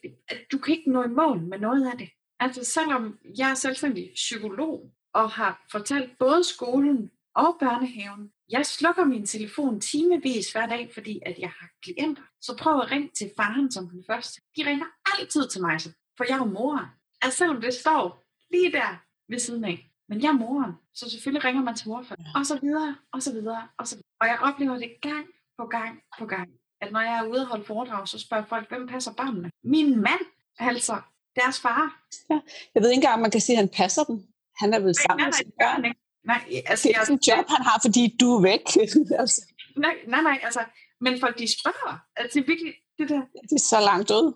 [0.52, 2.10] Du kan ikke nå i mål med noget af det.
[2.40, 9.06] Altså, selvom jeg er selvstændig psykolog, og har fortalt både skolen og børnehaven, jeg slukker
[9.06, 12.24] min telefon timevis hver dag, fordi at jeg har klienter.
[12.42, 14.42] Så prøv at ringe til faren som den første.
[14.58, 14.86] De ringer
[15.20, 15.80] altid til mig,
[16.18, 16.86] for jeg er moren.
[17.22, 19.92] Altså selvom det står lige der ved siden af.
[20.10, 22.06] Men jeg er moren, så selvfølgelig ringer man til mor.
[22.36, 24.08] Og så videre, og så videre, og så videre.
[24.22, 26.50] Og jeg oplever det gang på gang på gang,
[26.82, 29.52] at når jeg er ude og holde foredrag, så spørger folk, hvem passer børnene?
[29.64, 30.24] Min mand,
[30.60, 30.96] altså
[31.36, 31.84] deres far.
[32.76, 34.18] Jeg ved ikke engang, om man kan sige, at han passer dem.
[34.62, 35.86] Han er vel sammen med sine børn.
[35.86, 36.00] ikke.
[36.26, 38.66] Nej, altså, Det er sådan en job, han har, fordi du er væk.
[39.22, 39.42] altså,
[39.78, 40.62] nej, nej, nej, altså,
[41.02, 41.94] men folk de spørger.
[42.16, 44.28] Altså, det er virkelig det der, det er så langt ud.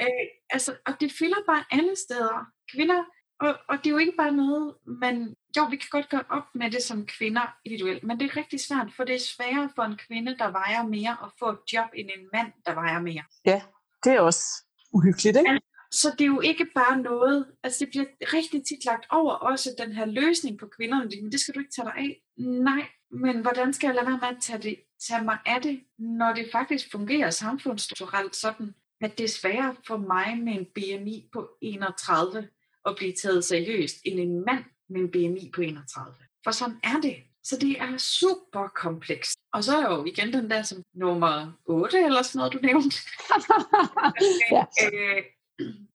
[0.00, 2.36] Øh, altså, og det fylder bare alle steder.
[2.72, 3.02] Kvinder,
[3.40, 5.34] og, og det er jo ikke bare noget, man...
[5.56, 8.60] Jo, vi kan godt gøre op med det som kvinder individuelt, men det er rigtig
[8.60, 11.88] svært, for det er sværere for en kvinde, der vejer mere, at få et job,
[11.94, 13.22] end en mand, der vejer mere.
[14.04, 14.44] Det er også
[14.92, 15.60] uhyggeligt, ikke?
[15.90, 19.70] Så det er jo ikke bare noget, altså det bliver rigtig tit lagt over også
[19.78, 22.22] den her løsning på kvinderne, men det skal du ikke tage dig af.
[22.38, 24.76] Nej, men hvordan skal jeg lade være med at tage, det,
[25.08, 29.96] tage mig af det, når det faktisk fungerer samfundsstrukturelt sådan, at det er sværere for
[29.96, 32.48] mig med en BMI på 31
[32.86, 36.14] at blive taget seriøst, end en mand med en BMI på 31.
[36.44, 37.16] For sådan er det.
[37.44, 39.38] Så det er super komplekst.
[39.52, 42.96] Og så er jo igen den der som nummer 8 eller sådan noget, du nævnte.
[44.52, 44.64] Ja.
[44.92, 45.22] øh,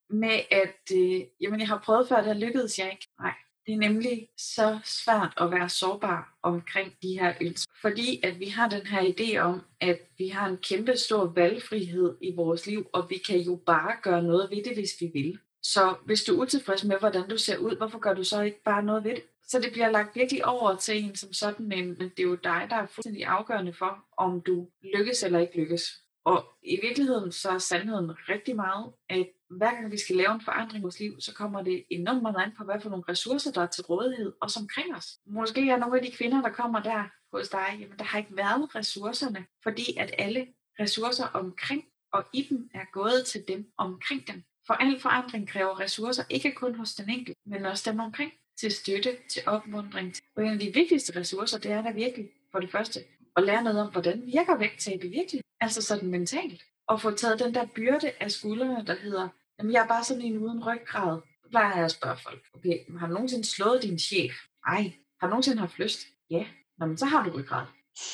[0.10, 3.08] med at, øh, jamen jeg har prøvet før, der lykkedes jeg ikke.
[3.20, 3.34] Nej,
[3.66, 7.74] det er nemlig så svært at være sårbar omkring de her ønsker.
[7.82, 12.18] Fordi at vi har den her idé om, at vi har en kæmpe stor valgfrihed
[12.22, 15.40] i vores liv, og vi kan jo bare gøre noget ved det, hvis vi vil.
[15.64, 18.64] Så hvis du er utilfreds med, hvordan du ser ud, hvorfor gør du så ikke
[18.64, 19.24] bare noget ved det?
[19.48, 22.68] Så det bliver lagt virkelig over til en som sådan, men det er jo dig,
[22.70, 25.84] der er fuldstændig afgørende for, om du lykkes eller ikke lykkes.
[26.26, 30.42] Og i virkeligheden så er sandheden rigtig meget, at hver gang vi skal lave en
[30.42, 33.52] forandring i vores liv, så kommer det enormt meget an på, hvad for nogle ressourcer,
[33.52, 35.08] der er til rådighed, og som omkring os.
[35.26, 37.04] Måske er nogle af de kvinder, der kommer der
[37.38, 40.48] hos dig, jamen der har ikke været ressourcerne, fordi at alle
[40.80, 44.44] ressourcer omkring og i dem er gået til dem omkring dem.
[44.68, 48.72] For al forandring kræver ressourcer, ikke kun hos den enkelte, men også dem omkring, til
[48.72, 50.14] støtte, til opmundring.
[50.36, 53.00] Og en af de vigtigste ressourcer, det er da virkelig, for det første,
[53.38, 55.52] at lære noget om, hvordan virker vægttab i virkeligheden.
[55.62, 56.64] Altså sådan mentalt.
[56.88, 59.28] Og få taget den der byrde af skuldrene, der hedder,
[59.60, 61.22] jamen jeg er bare sådan en uden ryggrad.
[61.44, 64.32] Så plejer jeg at spørge folk, okay, har du nogensinde slået din chef?
[64.68, 64.92] Ej.
[65.20, 66.00] Har du nogensinde haft lyst?
[66.30, 66.46] Ja.
[66.78, 67.66] Nå, men så har du ryggrad.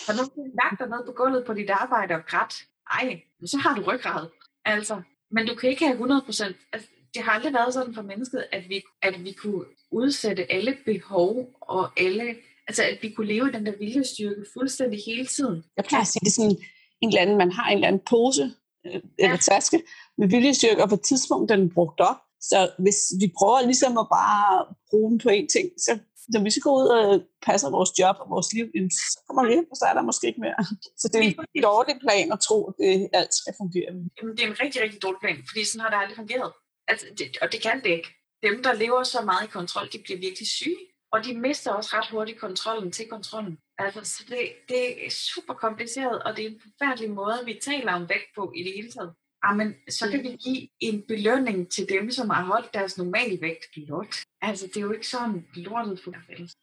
[0.07, 2.63] Har du nogensinde lagt dig ned på gulvet på dit arbejde og grædt?
[2.91, 4.29] Ej, men så har du ryggrad.
[4.65, 5.01] Altså,
[5.31, 6.69] men du kan ikke have 100%.
[6.73, 10.77] Altså, det har aldrig været sådan for mennesket, at vi, at vi kunne udsætte alle
[10.85, 12.35] behov og alle,
[12.67, 15.63] altså at vi kunne leve i den der viljestyrke fuldstændig hele tiden.
[15.77, 16.57] Jeg plejer at sige, det er sådan
[17.01, 18.51] en eller anden, man har en eller anden pose
[18.85, 19.83] øh, eller taske
[20.17, 22.15] med viljestyrke, og på et tidspunkt den er brugt op.
[22.41, 25.99] Så hvis vi prøver ligesom at bare bruge den på én ting, så
[26.33, 27.07] når vi skal gå ud og
[27.47, 28.65] passe vores job og vores liv,
[29.13, 30.59] så kommer vi hjem, og så er der måske ikke mere.
[31.01, 31.25] Så det er
[31.57, 33.89] en dårlig plan at tro, at det alt skal fungere.
[34.17, 36.51] Jamen, det er en rigtig, rigtig dårlig plan, fordi sådan har det aldrig fungeret.
[36.91, 38.09] Altså, det, og det kan det ikke.
[38.47, 40.83] dem, der lever så meget i kontrol, de bliver virkelig syge.
[41.13, 43.57] Og de mister også ret hurtigt kontrollen til kontrollen.
[43.77, 47.93] Altså, så det, det er super kompliceret, og det er en forfærdelig måde, vi taler
[47.93, 49.13] om vægt på i det hele taget.
[49.45, 53.77] Jamen, så kan vi give en belønning til dem, som har holdt deres normale vægt
[53.77, 54.15] lort.
[54.47, 56.13] Altså, det er jo ikke sådan lortet for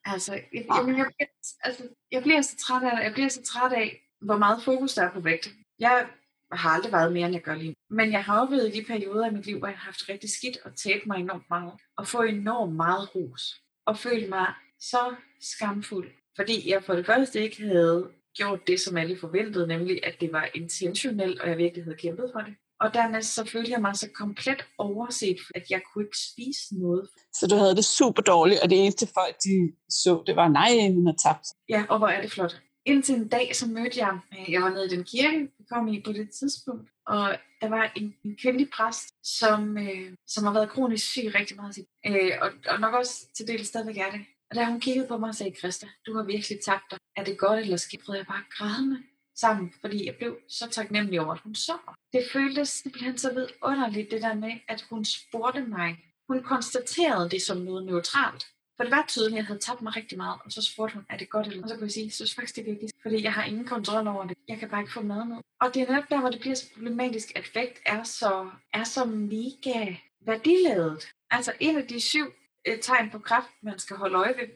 [0.04, 1.28] Altså, jeg, jeg, jeg, jeg,
[1.64, 5.02] altså, jeg bliver så træt af Jeg bliver så træt af, hvor meget fokus der
[5.02, 5.48] er på vægt.
[5.78, 6.06] Jeg
[6.52, 9.26] har aldrig været mere, end jeg gør lige Men jeg har oplevet i de perioder
[9.26, 11.72] i mit liv, hvor jeg har haft rigtig skidt og tabt mig enormt meget.
[11.96, 13.60] Og få enormt meget ros.
[13.86, 14.46] Og føle mig
[14.80, 16.10] så skamfuld.
[16.36, 20.32] Fordi jeg for det første ikke havde gjort det, som alle forventede, nemlig at det
[20.32, 22.54] var intentionelt, og jeg virkelig havde kæmpet for det.
[22.84, 27.08] Og dernæst så følte jeg mig så komplet overset, at jeg kunne ikke spise noget.
[27.32, 30.70] Så du havde det super dårligt, og det eneste folk, de så, det var, nej,
[30.94, 31.46] hun har tabt.
[31.68, 32.60] Ja, og hvor er det flot.
[32.86, 34.18] Indtil en dag, så mødte jeg,
[34.48, 37.92] jeg var nede i den kirke, vi kom i på det tidspunkt, og der var
[37.96, 41.78] en, en kvindelig præst, som, øh, som har været kronisk syg rigtig meget.
[42.06, 44.20] Øh, og, og nok også til del stadigvæk er det.
[44.50, 46.98] Og da hun kiggede på mig og sagde, Christa, du har virkelig tabt dig.
[47.16, 48.02] Er det godt eller skidt?
[48.08, 48.98] Jeg bare grædende
[49.34, 51.94] sammen, fordi jeg blev så taknemmelig over, at hun så mig.
[52.12, 55.98] Det føltes simpelthen så vidunderligt, det der med, at hun spurgte mig.
[56.28, 58.46] Hun konstaterede det som noget neutralt.
[58.76, 61.06] For det var tydeligt, at jeg havde tabt mig rigtig meget, og så spurgte hun,
[61.10, 62.92] er det godt eller Og så kunne jeg sige, jeg synes faktisk, det er vigtigt,
[63.02, 64.38] fordi jeg har ingen kontrol over det.
[64.48, 65.36] Jeg kan bare ikke få mad med.
[65.60, 68.84] Og det er netop der, hvor det bliver så problematisk, at vægt er så, er
[68.84, 71.08] så mega værdiladet.
[71.30, 72.26] Altså en af de syv
[72.68, 74.48] øh, tegn på kraft, man skal holde øje, ved,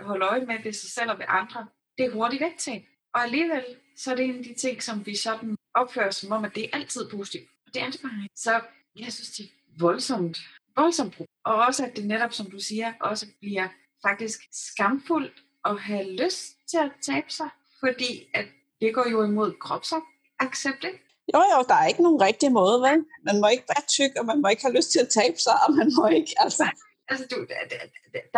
[0.00, 1.66] holde øje med ved sig selv og ved andre,
[1.98, 2.82] det er hurtigt vægttab.
[3.14, 3.64] Og alligevel,
[3.96, 6.64] så er det en af de ting, som vi sådan opfører som om, at det
[6.64, 7.48] er altid positivt.
[7.66, 8.34] Og det er det bare ikke.
[8.36, 8.60] Så
[8.96, 10.38] jeg synes, det er voldsomt,
[10.76, 11.26] voldsomt brug.
[11.44, 13.68] Og også, at det netop, som du siger, også bliver
[14.06, 17.48] faktisk skamfuldt at have lyst til at tabe sig.
[17.80, 18.46] Fordi at
[18.80, 21.00] det går jo imod kropsaccept, ikke?
[21.34, 22.98] Jo, jo, der er ikke nogen rigtig måde, vel?
[23.28, 25.56] Man må ikke være tyk, og man må ikke have lyst til at tabe sig,
[25.66, 26.64] og man må ikke, altså...
[27.08, 27.36] Altså, du,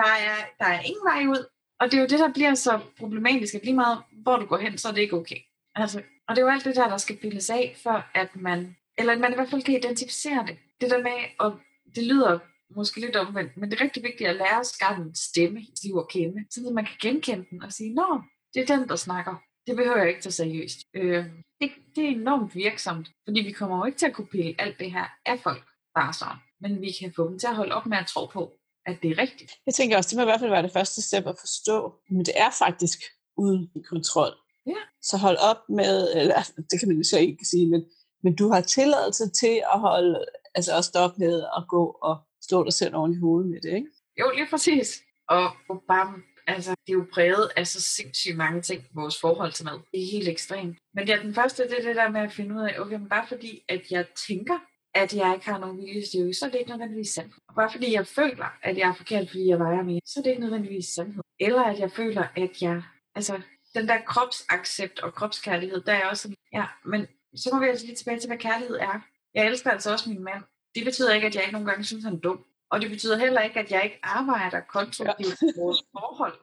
[0.00, 1.42] der, er, der er ingen vej ud.
[1.84, 4.58] Og det er jo det, der bliver så problematisk, at lige meget hvor du går
[4.58, 5.36] hen, så er det ikke okay.
[5.74, 8.76] Altså, og det er jo alt det der, der skal pilles af, for at man,
[8.98, 10.56] eller at man i hvert fald kan identificere det.
[10.80, 11.60] Det der med, og
[11.94, 12.38] det lyder
[12.76, 16.08] måske lidt omvendt, men det er rigtig vigtigt at lære skatten stemme i liv og
[16.08, 18.22] kende, så man kan genkende den og sige, nå,
[18.54, 19.34] det er den, der snakker.
[19.66, 20.78] Det behøver jeg ikke tage seriøst.
[20.94, 21.24] Øh,
[21.60, 24.78] det, det er enormt virksomt, fordi vi kommer jo ikke til at kunne pille alt
[24.78, 26.36] det her af folk bare sådan.
[26.60, 28.52] Men vi kan få dem til at holde op med at tro på,
[28.86, 29.52] at det er rigtigt.
[29.66, 32.24] Jeg tænker også, det må i hvert fald være det første step at forstå, men
[32.24, 32.98] det er faktisk
[33.36, 34.32] uden kontrol.
[34.66, 34.80] Ja.
[35.02, 37.84] Så hold op med, eller det kan man jo så ikke sige, men,
[38.22, 42.64] men du har tilladelse til at holde, altså at stoppe med at gå og stå
[42.64, 43.88] dig selv oven i hovedet med det, ikke?
[44.20, 45.02] Jo, lige præcis.
[45.28, 45.50] Og
[45.88, 46.14] bare,
[46.46, 49.78] altså, det er jo præget af så sindssygt mange ting, vores forhold til mad.
[49.92, 50.76] Det er helt ekstremt.
[50.94, 53.08] Men ja, den første, det er det der med at finde ud af, okay, men
[53.08, 54.58] bare fordi, at jeg tænker,
[54.94, 57.35] at jeg ikke har nogen viljestyrke, så er det ikke nødvendigvis sandt.
[57.48, 60.22] Og bare fordi jeg føler, at jeg er forkert, fordi jeg vejer mere, så er
[60.22, 61.22] det ikke nødvendigvis sandhed.
[61.40, 62.83] Eller at jeg føler, at jeg,
[63.14, 63.40] altså
[63.74, 67.96] den der kropsaccept og kropskærlighed, der er også ja, men så må vi altså lige
[67.96, 69.00] tilbage til, hvad kærlighed er.
[69.35, 70.42] Jeg elsker altså også min mand.
[70.74, 72.44] Det betyder ikke, at jeg ikke nogle gange synes, han er dum.
[72.70, 75.46] Og det betyder heller ikke, at jeg ikke arbejder konstruktivt ja.
[75.57, 76.38] vores forhold.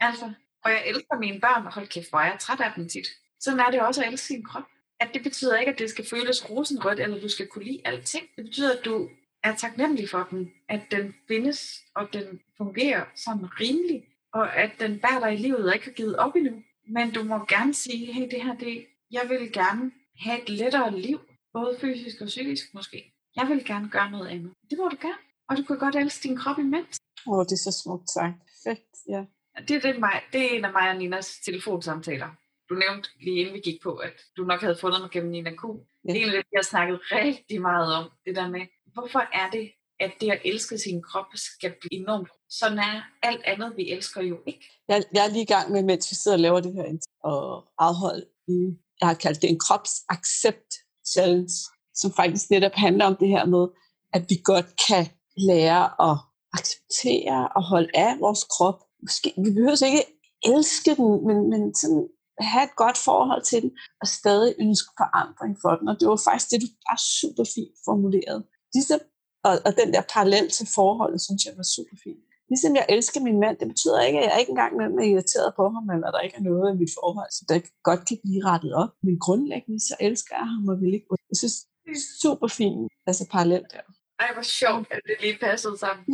[0.00, 0.32] Altså,
[0.64, 3.06] og jeg elsker mine børn, og hold kæft, hvor jeg er træt af dem tit.
[3.40, 4.62] Sådan er det også at elske sin krop
[5.00, 8.26] at det betyder ikke, at det skal føles rosenrødt, eller du skal kunne lide alting.
[8.36, 9.08] Det betyder, at du
[9.42, 14.98] er taknemmelig for den, at den findes, og den fungerer sådan rimelig, og at den
[15.00, 16.62] bærer dig i livet og ikke har givet op endnu.
[16.88, 21.00] Men du må gerne sige, hey, det her, det, jeg vil gerne have et lettere
[21.00, 21.20] liv,
[21.52, 23.12] både fysisk og psykisk måske.
[23.36, 24.52] Jeg vil gerne gøre noget andet.
[24.70, 25.18] Det må du gerne.
[25.48, 27.00] Og du kan godt elske din krop imens.
[27.26, 28.34] Åh, oh, det er så smukt sagt.
[28.38, 29.24] Perfekt, ja.
[29.68, 32.28] Det er, det, det er en af mig og Ninas telefonsamtaler
[32.68, 35.50] du nævnte lige inden vi gik på, at du nok havde fundet mig gennem Nina
[35.50, 35.62] Q.
[35.64, 36.12] Ja.
[36.12, 39.22] Det er en af det, vi har snakket rigtig meget om, det der med, hvorfor
[39.40, 39.66] er det,
[40.00, 42.28] at det at elske sin krop skal blive enormt.
[42.50, 44.64] Sådan er alt andet, vi elsker jo ikke.
[44.88, 47.68] Jeg, jeg er lige i gang med, mens vi sidder og laver det her og
[47.78, 48.60] afholde i,
[49.00, 50.70] jeg har kaldt det en kropsaccept
[51.12, 51.54] challenge,
[51.94, 53.68] som faktisk netop handler om det her med,
[54.12, 56.16] at vi godt kan lære at
[56.52, 58.78] acceptere og holde af vores krop.
[59.02, 60.04] Måske, vi behøver ikke
[60.42, 62.08] elske den, men, men sådan
[62.44, 63.70] have et godt forhold til den,
[64.00, 65.88] og stadig ønske forandring for den.
[65.88, 68.38] Og det var faktisk det, du var super fint formuleret.
[68.74, 69.00] Ligesom,
[69.46, 72.22] og, og den der parallel til forholdet, synes jeg var super fint.
[72.50, 75.64] Ligesom jeg elsker min mand, det betyder ikke, at jeg ikke engang er irriteret på
[75.74, 78.72] ham, eller der ikke er noget i mit forhold, så der godt kan blive rettet
[78.82, 78.92] op.
[79.06, 81.06] Men grundlæggende, så elsker jeg ham og vil ikke.
[81.30, 83.84] Jeg synes, det er super fint, altså parallelt der.
[84.22, 86.04] Ej, hvor sjovt, at det lige passede sammen.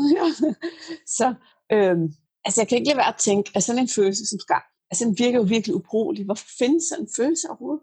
[1.19, 1.27] Så
[1.75, 2.07] øhm,
[2.45, 5.05] altså, jeg kan ikke lade være at tænke, at sådan en følelse som skam, Altså,
[5.05, 6.25] den virker jo virkelig ubrugelig.
[6.25, 7.83] Hvorfor findes sådan en følelse overhovedet?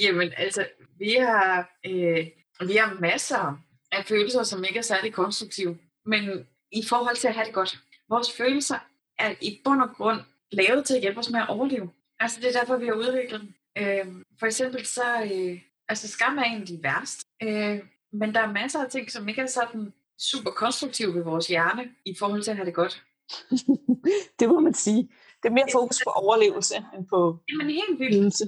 [0.00, 0.66] Jamen, altså,
[0.98, 2.26] vi har, øh,
[2.68, 3.62] vi har masser
[3.92, 5.78] af følelser, som ikke er særlig konstruktive.
[6.06, 7.78] men i forhold til at have det godt.
[8.08, 8.78] Vores følelser
[9.18, 10.20] er i bund og grund
[10.52, 11.90] lavet til at hjælpe os med at overleve.
[12.20, 13.54] Altså det er derfor, vi har udviklet dem.
[13.78, 14.06] Øh,
[14.38, 17.78] for eksempel så, øh, altså skam er en af de værste, øh,
[18.12, 21.90] men der er masser af ting, som ikke er sådan super konstruktive ved vores hjerne
[22.04, 23.02] i forhold til at have det godt.
[24.40, 25.08] det må man sige.
[25.42, 28.42] Det er mere fokus på overlevelse end på Jamen helt vildt.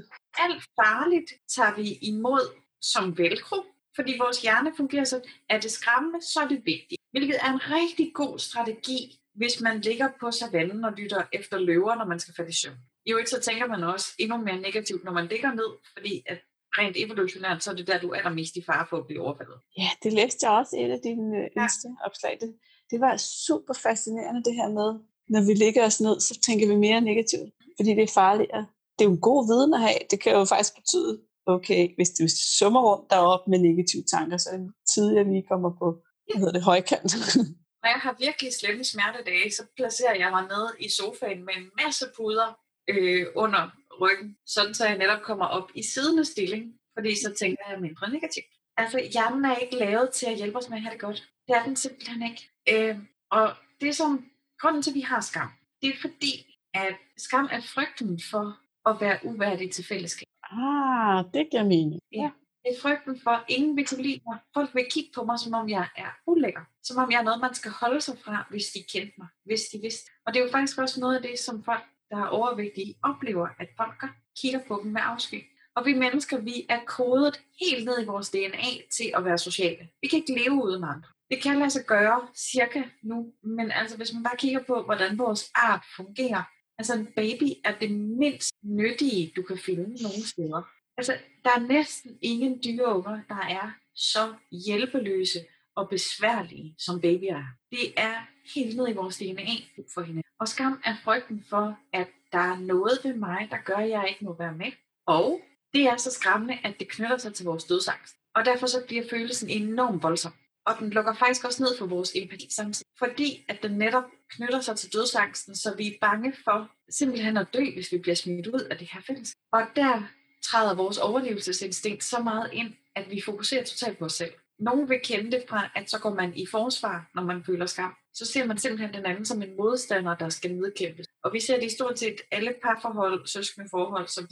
[0.45, 2.45] Alt farligt tager vi imod
[2.93, 3.57] som velcro,
[3.97, 7.01] fordi vores hjerne fungerer så, at det skræmmende, så er det vigtigt.
[7.11, 11.95] Hvilket er en rigtig god strategi, hvis man ligger på savannen og lytter efter løver,
[11.95, 12.77] når man skal falde i søvn.
[13.07, 16.39] Jo ikke så tænker man også endnu mere negativt, når man ligger ned, fordi at
[16.79, 19.59] rent evolutionært, så er det der, du er allermest i fare for at blive overfaldet.
[19.79, 21.67] Ja, det læste jeg også i et af dine øh, ja.
[22.07, 22.39] opslag.
[22.41, 22.55] Det,
[22.91, 24.89] det var super fascinerende det her med,
[25.33, 28.67] når vi ligger os ned, så tænker vi mere negativt, fordi det er farligere.
[28.95, 30.01] Det er jo en god viden at have.
[30.11, 31.13] Det kan jo faktisk betyde,
[31.47, 32.25] okay, hvis du
[32.59, 35.87] summer rundt deroppe med negative tanker, så er det tidligere, vi kommer på,
[36.27, 37.11] hvad hedder det, højkant.
[37.83, 41.69] Når jeg har virkelig slemme smertedage, så placerer jeg mig nede i sofaen med en
[41.83, 42.49] masse puder
[42.93, 43.63] øh, under
[44.01, 46.65] ryggen, sådan så jeg netop kommer op i siddende stilling,
[46.95, 48.53] fordi så tænker jeg mindre negativt.
[48.77, 51.29] Altså, hjernen er ikke lavet til at hjælpe os med at have det godt.
[51.49, 52.43] Det er den simpelthen ikke.
[52.73, 52.97] Øh,
[53.31, 54.30] og det som
[54.61, 55.51] grunden til, at vi har skam.
[55.83, 60.27] Det er fordi, at skam er frygten for at være uværdig til fællesskab.
[60.53, 62.01] Ah, det giver mening.
[62.13, 62.31] Ja.
[62.65, 64.39] Det er frygten for, at ingen vil kunne lide mig.
[64.55, 66.61] Folk vil kigge på mig, som om jeg er ulækker.
[66.83, 69.29] Som om jeg er noget, man skal holde sig fra, hvis de kendte mig.
[69.45, 70.11] Hvis de vidste.
[70.27, 73.49] Og det er jo faktisk også noget af det, som folk der er overvægtige, oplever,
[73.59, 74.05] at folk
[74.41, 75.43] kigger på dem med afsky.
[75.75, 79.89] Og vi mennesker, vi er kodet helt ned i vores DNA til at være sociale.
[80.03, 81.09] Vi kan ikke leve uden andre.
[81.31, 85.19] Det kan lade sig gøre cirka nu, men altså hvis man bare kigger på, hvordan
[85.19, 86.43] vores art fungerer,
[86.79, 90.63] altså en baby er det mindst nyttige, du kan finde nogen steder.
[90.97, 91.13] Altså,
[91.45, 94.35] der er næsten ingen dyreunger, der er så
[94.67, 95.39] hjælpeløse
[95.77, 97.47] og besværlige, som babyer er.
[97.71, 98.15] Det er
[98.55, 99.57] helt ned i vores DNA
[99.95, 100.23] for hende.
[100.41, 104.07] Og skam er frygten for, at der er noget ved mig, der gør, at jeg
[104.09, 104.73] ikke må være med.
[105.07, 105.41] Og
[105.75, 108.15] det er så skræmmende, at det knytter sig til vores dødsangst.
[108.35, 110.33] Og derfor så bliver følelsen enormt voldsom.
[110.67, 112.87] Og den lukker faktisk også ned for vores empati samtidig.
[112.99, 117.47] Fordi at den netop knytter sig til dødsangsten, så vi er bange for simpelthen at
[117.55, 119.39] dø, hvis vi bliver smidt ud af det her fællesskab.
[119.53, 120.03] Og der
[120.45, 124.33] træder vores overlevelsesinstinkt så meget ind, at vi fokuserer totalt på os selv.
[124.59, 127.95] Nogle vil kende det fra, at så går man i forsvar, når man føler skam.
[128.15, 131.07] Så ser man simpelthen den anden som en modstander, der skal nedkæmpes.
[131.25, 134.25] Og vi ser det i stort set alle parforhold, søskende forhold osv.,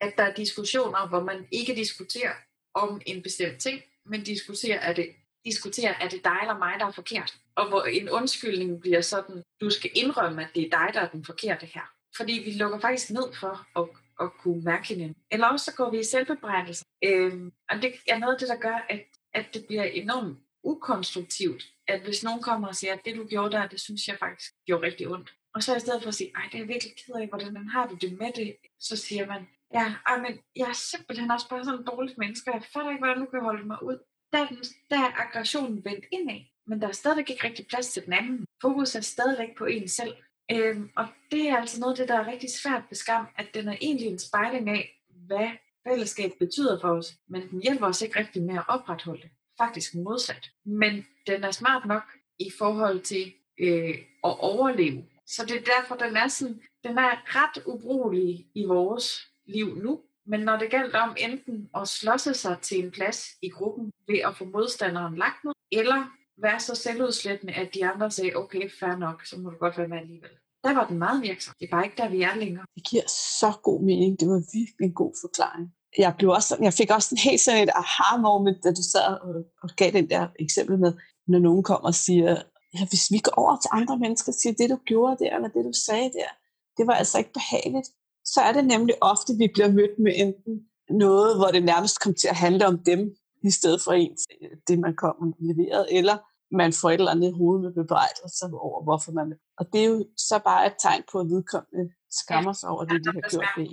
[0.00, 2.32] at der er diskussioner, hvor man ikke diskuterer
[2.74, 5.08] om en bestemt ting, men diskuterer, er det,
[5.44, 7.34] diskuterer, er det dig eller mig, der er forkert.
[7.56, 11.08] Og hvor en undskyldning bliver sådan, du skal indrømme, at det er dig, der er
[11.08, 11.92] den forkerte her.
[12.16, 13.88] Fordi vi lukker faktisk ned for at,
[14.20, 15.16] at kunne mærke hinanden.
[15.30, 16.84] Eller også så går vi i selvbebrejdelse.
[17.04, 19.04] Øhm, og det er noget af det, der gør, at
[19.34, 23.56] at det bliver enormt ukonstruktivt, at hvis nogen kommer og siger, at det du gjorde
[23.56, 25.34] der, det synes jeg faktisk gjorde rigtig ondt.
[25.54, 27.86] Og så i stedet for at sige, ej, det er virkelig ked af, hvordan har
[27.86, 31.64] du det med det, så siger man, ja, ej, men jeg er simpelthen også bare
[31.64, 33.98] sådan en dårlig menneske, jeg fatter ikke, hvordan du kan holde mig ud.
[34.34, 34.46] Der
[34.90, 38.46] der er aggressionen vendt indad, men der er stadigvæk ikke rigtig plads til den anden.
[38.60, 40.14] Fokus er stadigvæk på en selv.
[40.52, 43.46] Øhm, og det er altså noget af det, der er rigtig svært ved skam, at
[43.54, 45.48] den er egentlig en spejling af, hvad
[45.88, 49.30] fællesskab betyder for os, men den hjælper os ikke rigtig med at opretholde det.
[49.58, 50.50] Faktisk modsat.
[50.64, 52.02] Men den er smart nok
[52.38, 53.94] i forhold til øh,
[54.24, 55.04] at overleve.
[55.26, 60.00] Så det er derfor, den er, sådan, den er ret ubrugelig i vores liv nu.
[60.26, 64.18] Men når det gælder om enten at slåsse sig til en plads i gruppen ved
[64.18, 66.10] at få modstanderen lagt ned, eller
[66.42, 69.88] være så selvudslættende, at de andre sagde, okay, fair nok, så må du godt være
[69.88, 70.30] med alligevel.
[70.64, 71.54] Der var den meget virksom.
[71.58, 72.66] Det er bare ikke der, vi er længere.
[72.74, 73.06] Det giver
[73.40, 74.20] så god mening.
[74.20, 75.64] Det var virkelig en god forklaring.
[75.98, 79.10] Jeg, blev også, sådan, jeg fik også en helt sådan et aha-moment, da du sad
[79.26, 80.92] og, og gav den der eksempel med,
[81.26, 82.30] når nogen kommer og siger,
[82.74, 85.48] ja, hvis vi går over til andre mennesker og siger, det du gjorde der, eller
[85.48, 86.30] det du sagde der,
[86.76, 87.88] det var altså ikke behageligt,
[88.24, 90.54] så er det nemlig ofte, at vi bliver mødt med enten
[90.90, 93.00] noget, hvor det nærmest kommer til at handle om dem,
[93.44, 94.20] i stedet for ens,
[94.68, 96.16] det man kommer leveret, eller
[96.60, 99.26] man får et eller andet i hovedet med bebrejdelse over, hvorfor man...
[99.58, 101.84] Og det er jo så bare et tegn på, at vedkommende
[102.20, 103.68] skammer sig over det, de har gjort i.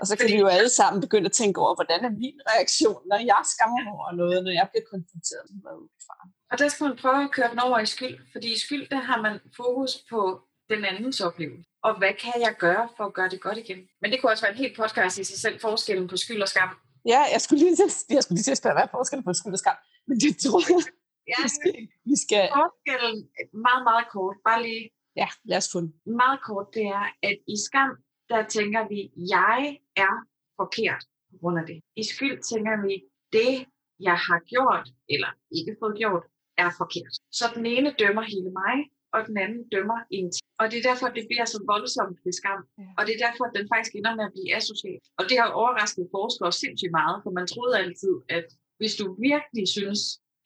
[0.00, 3.00] Og så kan vi jo alle sammen begynde at tænke over, hvordan er min reaktion,
[3.10, 6.16] når jeg skammer mig over noget, når jeg bliver konfronteret med noget udefra.
[6.50, 9.00] Og der skal man prøve at køre den over i skyld, fordi i skyld, der
[9.08, 10.20] har man fokus på
[10.74, 11.68] den andens oplevelse.
[11.86, 13.80] Og hvad kan jeg gøre for at gøre det godt igen?
[14.00, 16.48] Men det kunne også være en helt podcast i sig selv, forskellen på skyld og
[16.48, 16.70] skam.
[17.12, 19.32] Ja, jeg skulle lige til, jeg skulle lige til at spørge, hvad er forskellen på
[19.32, 19.76] skyld og skam?
[20.08, 20.82] Men det tror jeg,
[21.30, 21.74] Ja, vi skal,
[22.10, 22.42] vi skal...
[22.60, 23.18] Forskellen,
[23.66, 24.84] meget, meget kort, bare lige...
[25.20, 25.90] Ja, lad os få den.
[26.22, 27.90] Meget kort, det er, at i skam,
[28.30, 29.00] der tænker vi,
[29.34, 29.60] jeg
[30.06, 30.14] er
[30.60, 31.78] forkert på grund af det.
[32.02, 32.94] I skyld tænker vi,
[33.36, 33.52] det
[34.08, 36.24] jeg har gjort, eller ikke fået gjort,
[36.64, 37.14] er forkert.
[37.38, 38.76] Så den ene dømmer hele mig,
[39.14, 40.28] og den anden dømmer en.
[40.60, 42.60] Og det er derfor, det bliver så voldsomt ved skam.
[42.78, 42.88] Ja.
[42.98, 45.00] Og det er derfor, at den faktisk ender med at blive asocial.
[45.18, 48.46] Og det har overrasket forskere sindssygt meget, for man troede altid, at
[48.80, 50.00] hvis du virkelig synes,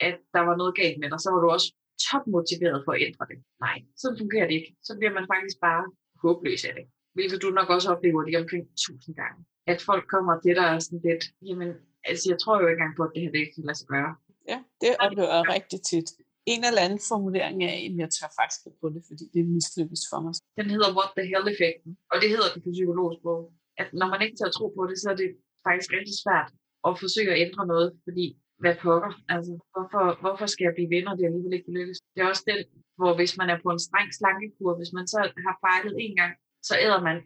[0.09, 1.69] at der var noget galt med dig, så var du også
[2.09, 3.39] topmotiveret for at ændre det.
[3.67, 4.71] Nej, sådan fungerer det ikke.
[4.87, 5.85] Så bliver man faktisk bare
[6.23, 6.85] håbløs af det.
[7.17, 9.39] Hvilket du nok også oplever det omkring tusind gange.
[9.73, 11.71] At folk kommer til dig og sådan lidt, jamen,
[12.11, 13.89] altså jeg tror jo ikke engang på, at det her det ikke kan lade sig
[13.95, 14.13] gøre.
[14.51, 16.09] Ja, det oplever jeg rigtig tit.
[16.53, 20.03] En eller anden formulering af, at jeg tør faktisk på det, fordi det er mislykkes
[20.11, 20.33] for mig.
[20.61, 23.43] Den hedder What the Hell-effekten, og det hedder den på psykologisk bog.
[23.83, 25.31] At når man ikke tør tro på det, så er det
[25.67, 26.49] faktisk rigtig svært
[26.89, 28.27] at forsøge at ændre noget, fordi
[28.63, 31.99] hvad pokker, altså hvorfor, hvorfor skal jeg blive ved, når det alligevel ikke lykkes?
[32.15, 32.61] Det er også den,
[32.99, 36.33] hvor hvis man er på en streng slankekur, hvis man så har fejlet en gang,
[36.69, 37.17] så æder man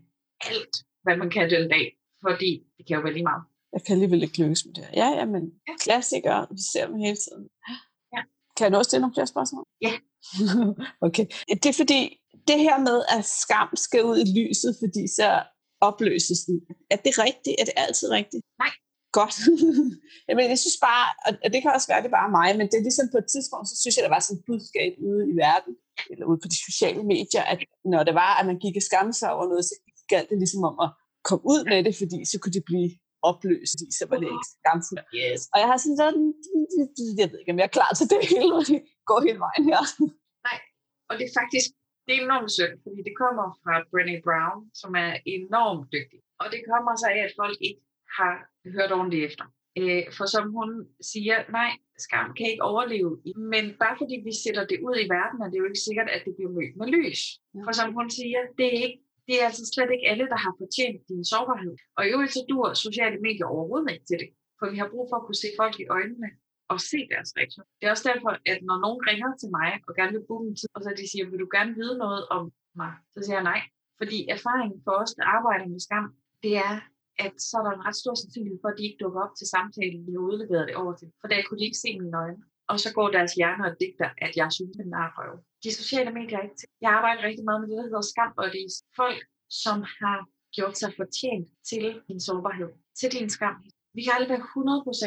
[0.50, 1.86] alt, hvad man kan den dag,
[2.26, 3.44] fordi det kan jo være lige meget.
[3.74, 4.92] Jeg kan alligevel ikke lykkes med det her.
[5.02, 5.74] Ja, ja, men ja.
[5.84, 7.44] klassikere, vi ser dem hele tiden.
[8.60, 9.64] Kan jeg også stille nogle flere spørgsmål?
[9.86, 9.92] Ja.
[11.06, 11.26] okay.
[11.62, 12.00] Det er fordi,
[12.50, 15.28] det her med, at skam skal ud i lyset, fordi så
[15.88, 16.56] opløses den.
[16.94, 17.56] Er det rigtigt?
[17.60, 18.42] Er det altid rigtigt?
[18.62, 18.72] Nej,
[19.18, 19.36] godt.
[20.26, 21.06] Jamen, jeg synes bare,
[21.44, 23.66] og det kan også være, det bare mig, men det er ligesom på et tidspunkt,
[23.70, 25.72] så synes jeg, der var sådan et budskab ude i verden,
[26.10, 27.58] eller ude på de sociale medier, at
[27.92, 29.74] når det var, at man gik og skamme sig over noget, så
[30.12, 30.90] galt det ligesom om at
[31.28, 32.90] komme ud med det, fordi så kunne det blive
[33.28, 35.08] opløst, fordi så var det ikke skamfuldt.
[35.20, 35.40] Yes.
[35.52, 36.26] Og jeg har sådan sådan,
[37.20, 39.64] jeg ved ikke, om jeg er klar til det hele, når det går hele vejen
[39.70, 39.82] her.
[40.48, 40.58] Nej,
[41.08, 41.68] og det er faktisk,
[42.06, 46.20] det er enormt synd, fordi det kommer fra Brené Brown, som er enormt dygtig.
[46.42, 47.82] Og det kommer så af, at folk ikke
[48.18, 48.34] har
[48.74, 49.46] hørt ordentligt efter.
[49.80, 50.70] Øh, for som hun
[51.12, 51.70] siger, nej,
[52.04, 53.12] skam kan ikke overleve.
[53.52, 56.22] Men bare fordi vi sætter det ud i verden, er det jo ikke sikkert, at
[56.26, 57.20] det bliver mødt med lys.
[57.66, 60.52] For som hun siger, det er, ikke, det er altså slet ikke alle, der har
[60.62, 61.74] fortjent din sårbarhed.
[61.96, 64.30] Og i øvrigt så dur sociale medier overhovedet ikke til det.
[64.58, 66.28] For vi har brug for at kunne se folk i øjnene
[66.72, 67.66] og se deres reaktion.
[67.78, 70.56] Det er også derfor, at når nogen ringer til mig og gerne vil booke en
[70.60, 72.44] tid, og så de siger, vil du gerne vide noget om
[72.80, 72.92] mig?
[73.14, 73.60] Så siger jeg nej.
[74.00, 76.06] Fordi erfaringen for os, der arbejder med skam,
[76.44, 76.74] det er,
[77.26, 79.46] at så er der en ret stor sandsynlighed for, at de ikke dukker op til
[79.54, 81.08] samtalen, vi har udleveret det over til.
[81.20, 82.42] For der kunne de ikke se mine øjne.
[82.70, 85.32] Og så går deres hjerner og digter, at jeg synes, den er røv.
[85.64, 86.68] De sociale medier er ikke til.
[86.84, 88.74] Jeg arbejder rigtig meget med det, der hedder skam buddies.
[89.00, 89.22] Folk,
[89.64, 90.18] som har
[90.56, 93.56] gjort sig fortjent til din sårbarhed, til din skam.
[93.96, 94.46] Vi kan aldrig være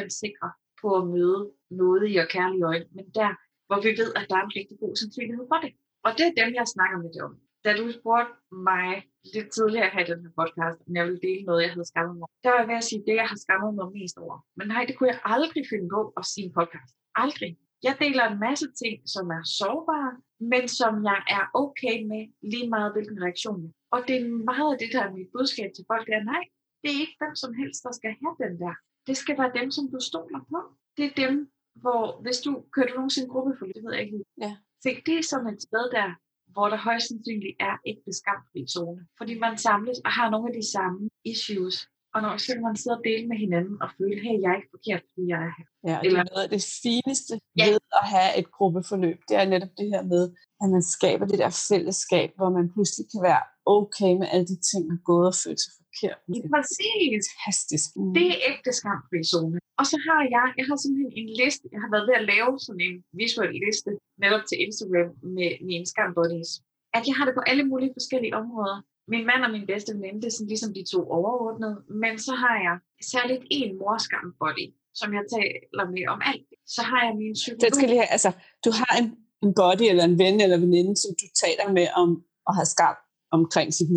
[0.08, 0.50] 100% sikre
[0.82, 1.42] på at møde
[1.82, 3.32] noget i og kærlige øjne, men der,
[3.68, 5.72] hvor vi ved, at der er en rigtig god sandsynlighed for det.
[6.06, 7.34] Og det er dem, jeg snakker med det om
[7.66, 8.34] da du spurgte
[8.70, 8.90] mig
[9.34, 12.16] lidt tidligere her i den her podcast, om jeg ville dele noget, jeg havde skammet
[12.20, 14.38] mig der var jeg ved at sige det, jeg har skammet mig mest over.
[14.58, 16.94] Men nej, det kunne jeg aldrig finde på at sige en podcast.
[17.24, 17.52] Aldrig.
[17.88, 20.12] Jeg deler en masse ting, som er sårbare,
[20.52, 23.74] men som jeg er okay med, lige meget hvilken reaktion.
[23.96, 26.44] Og det er meget af det, der er mit budskab til folk, det er nej,
[26.82, 28.76] det er ikke hvem som helst, der skal have den der.
[29.08, 30.60] Det skal være dem, som du stoler på.
[30.98, 31.36] Det er dem,
[31.84, 34.20] hvor hvis du kører du nogensinde gruppeforløb, det ved jeg ikke.
[34.46, 34.52] Ja.
[34.82, 36.10] Så det er sådan et sted der,
[36.54, 39.08] hvor der højst sandsynligt er ikke skamfri zone.
[39.18, 41.76] Fordi man samles og har nogle af de samme issues.
[42.16, 44.74] Og når så man sidder og deler med hinanden og føler, hey, jeg er ikke
[44.78, 45.68] forkert, fordi jeg er her.
[45.90, 47.66] Ja, Eller, det er noget af det fineste ja.
[47.68, 49.20] ved at have et gruppeforløb.
[49.30, 50.24] Det er netop det her med,
[50.62, 53.44] at man skaber det der fællesskab, hvor man pludselig kan være
[53.78, 56.20] okay med alle de ting, man gået og følt sig forkert.
[56.34, 57.24] Det er præcis.
[57.32, 57.90] Fantastisk.
[58.00, 58.14] Mm.
[58.18, 59.58] Det er ægte skamfri zone.
[59.80, 62.52] Og så har jeg, jeg har simpelthen en liste, jeg har været ved at lave
[62.66, 63.92] sådan en visuel liste,
[64.24, 66.52] netop til Instagram med mine skambodies.
[66.98, 68.78] At jeg har det på alle mulige forskellige områder.
[69.12, 71.76] Min mand og min bedste veninde, det er sådan ligesom de to overordnede.
[72.04, 72.76] Men så har jeg
[73.14, 74.66] særligt en morskambody,
[75.00, 76.48] som jeg taler med om alt.
[76.76, 77.62] Så har jeg min psykolog.
[77.64, 78.32] Det skal lige have, altså,
[78.66, 79.08] du har en,
[79.46, 82.10] en body eller en ven eller veninde, som du taler med om
[82.50, 82.98] at have skam
[83.38, 83.90] omkring sit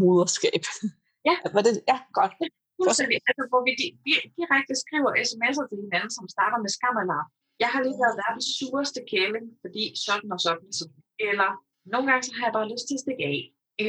[0.00, 0.62] moderskab.
[1.28, 1.36] Ja.
[1.56, 2.32] Var det, ja, godt.
[2.78, 3.16] Fuldstændig.
[3.28, 3.72] Altså, hvor vi
[4.38, 7.20] direkte skriver sms'er til hinanden, som starter med skam eller
[7.62, 10.70] jeg har lige været verdens sureste kæling, fordi sådan og sådan.
[11.28, 11.48] Eller
[11.92, 13.38] nogle gange så har jeg bare lyst til at stikke af.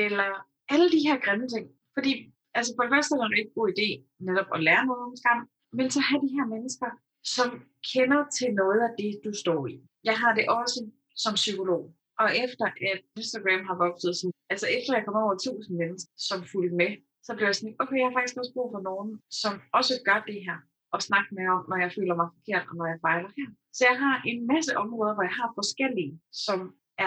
[0.01, 0.29] Eller
[0.73, 1.65] alle de her grimme ting.
[1.95, 2.11] Fordi
[2.57, 3.89] altså for det første er det en god idé
[4.27, 5.39] netop at lære noget om skam,
[5.77, 6.89] men så have de her mennesker,
[7.35, 7.47] som
[7.91, 9.75] kender til noget af det, du står i.
[10.09, 10.79] Jeg har det også
[11.23, 11.83] som psykolog.
[12.23, 14.13] Og efter at Instagram har vokset,
[14.53, 16.91] altså efter jeg kom over 1000 mennesker, som fulgte med
[17.29, 19.09] så blev jeg sådan, okay, jeg har faktisk også brug for nogen,
[19.41, 20.57] som også gør det her,
[20.93, 23.49] og snakke med om, når jeg føler mig forkert, og når jeg fejler her.
[23.77, 26.13] Så jeg har en masse områder, hvor jeg har forskellige,
[26.45, 26.59] som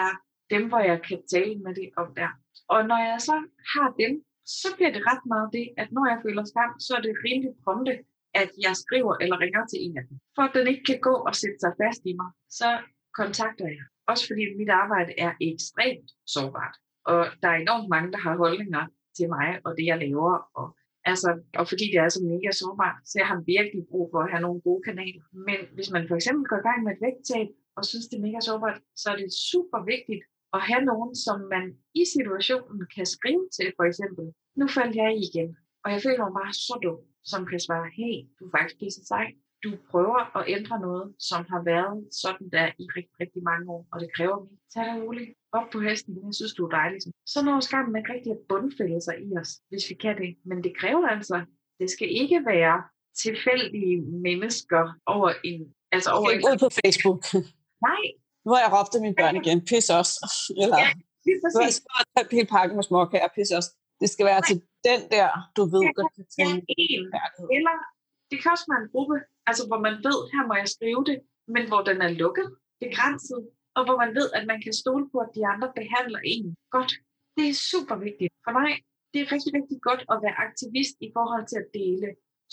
[0.03, 0.09] er
[0.53, 2.31] dem, hvor jeg kan tale med det om der.
[2.73, 3.35] Og når jeg så
[3.73, 4.13] har dem,
[4.59, 7.53] så bliver det ret meget det, at når jeg føler skam, så er det rimelig
[7.63, 7.93] prompte,
[8.41, 10.15] at jeg skriver eller ringer til en af dem.
[10.35, 12.69] For at den ikke kan gå og sætte sig fast i mig, så
[13.19, 13.85] kontakter jeg.
[14.11, 16.75] Også fordi mit arbejde er ekstremt sårbart.
[17.11, 18.83] Og der er enormt mange, der har holdninger
[19.17, 20.35] til mig og det, jeg laver.
[20.59, 20.67] Og,
[21.11, 24.31] altså, og fordi det er så mega sårbart, så jeg har virkelig brug for at
[24.31, 25.23] have nogle gode kanaler.
[25.47, 28.27] Men hvis man for eksempel går i gang med et vægttab, og synes, det er
[28.27, 30.23] mega sårbart, så er det super vigtigt
[30.57, 31.65] at have nogen, som man
[32.01, 34.25] i situationen kan skrive til, for eksempel,
[34.59, 35.49] nu faldt jeg i igen,
[35.83, 36.99] og jeg føler mig bare så dum,
[37.31, 39.27] som kan svare, hey, du er faktisk pisse sej.
[39.63, 43.87] Du prøver at ændre noget, som har været sådan der i rigtig, rigtig mange år,
[43.93, 44.53] og det kræver mig.
[44.73, 46.99] Tag dig roligt op på hesten, jeg synes, du er dejlig.
[47.33, 50.31] Så når skammen ikke rigtig at bundfælde sig i os, hvis vi kan det.
[50.49, 51.37] Men det kræver altså,
[51.79, 52.77] det skal ikke være
[53.23, 55.73] tilfældige mennesker over en...
[55.91, 56.41] Altså over en...
[56.49, 57.19] ud på Facebook.
[57.89, 58.03] Nej.
[58.45, 59.59] Nu har jeg råbt mine børn igen.
[59.69, 60.11] Pis os.
[60.63, 60.89] Eller, ja,
[61.25, 61.75] lige præcis.
[61.83, 63.29] Nu har jeg hele pakken med småkager.
[63.35, 63.67] Pis os.
[64.01, 64.49] Det skal være Nej.
[64.49, 64.57] til
[64.89, 67.03] den der, du ved, ja, kan tage en.
[67.57, 67.75] Eller
[68.29, 69.15] det kan også være en gruppe,
[69.49, 71.17] altså hvor man ved, her må jeg skrive det,
[71.53, 72.47] men hvor den er lukket,
[72.85, 73.41] begrænset,
[73.77, 76.93] og hvor man ved, at man kan stole på, at de andre behandler en godt.
[77.37, 78.31] Det er super vigtigt.
[78.45, 78.71] For mig,
[79.11, 82.07] det er rigtig, rigtig godt at være aktivist i forhold til at dele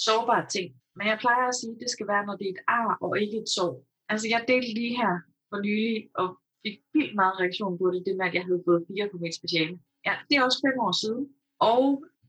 [0.06, 0.66] sårbare ting.
[0.96, 3.12] Men jeg plejer at sige, at det skal være, når det er et ar og
[3.22, 3.74] ikke et sår.
[4.12, 5.12] Altså jeg delte lige her
[5.50, 6.28] for nylig, og
[6.64, 9.34] fik vildt meget reaktion på det, det med, at jeg havde fået fire på mit
[9.40, 9.74] speciale.
[10.06, 11.22] Ja, det er også fem år siden.
[11.72, 11.84] Og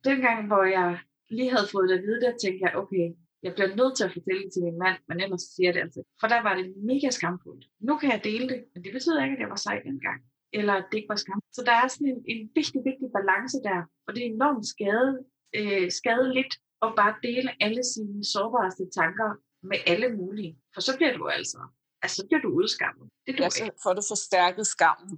[0.09, 0.89] dengang, hvor jeg
[1.37, 3.05] lige havde fået det at vide, der tænkte jeg, okay,
[3.45, 5.81] jeg bliver nødt til at fortælle det til min mand, men ellers siger jeg det
[5.85, 6.03] altid.
[6.19, 7.63] For der var det mega skamfuldt.
[7.87, 10.19] Nu kan jeg dele det, men det betyder ikke, at jeg var sej dengang.
[10.53, 11.41] Eller at det ikke var skam.
[11.57, 13.79] Så der er sådan en, en vigtig, vigtig balance der.
[14.07, 15.11] Og det er enormt skade,
[15.59, 16.53] øh, skadeligt
[16.85, 19.29] at bare dele alle sine sårbareste tanker
[19.69, 20.53] med alle mulige.
[20.73, 21.59] For så bliver du altså,
[22.03, 23.05] altså så bliver du udskammet.
[23.25, 25.09] Det du ja, så får du forstærket skammen.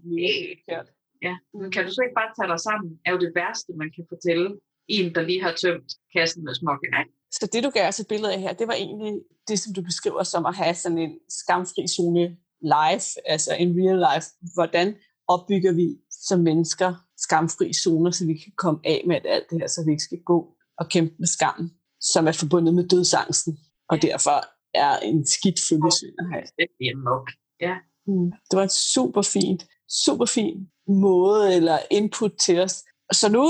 [0.73, 0.79] Ja.
[1.27, 3.89] ja, men kan du så ikke bare tage dig sammen, er jo det værste, man
[3.95, 4.47] kan fortælle
[4.87, 6.87] en, der lige har tømt kassen med smokke.
[7.31, 9.13] Så det, du gav os et billede af her, det var egentlig
[9.47, 12.37] det, som du beskriver som at have sådan en skamfri zone
[12.75, 14.27] live, altså en real life.
[14.55, 14.95] Hvordan
[15.27, 19.67] opbygger vi som mennesker skamfri zoner, så vi kan komme af med alt det her,
[19.67, 21.71] så vi ikke skal gå og kæmpe med skammen,
[22.01, 23.57] som er forbundet med dødsangsten,
[23.89, 24.37] og derfor
[24.73, 26.45] er en skidt følgesvend at have.
[26.57, 27.25] Det er nok.
[27.61, 27.75] Ja.
[28.07, 28.29] Mm.
[28.47, 29.61] Det var en super fint,
[30.05, 30.57] super fin
[30.87, 32.75] måde eller input til os.
[33.11, 33.43] Så nu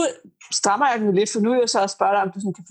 [0.51, 2.57] strammer jeg den lidt, for nu er jeg så også spørge dig, om du sådan
[2.59, 2.65] kan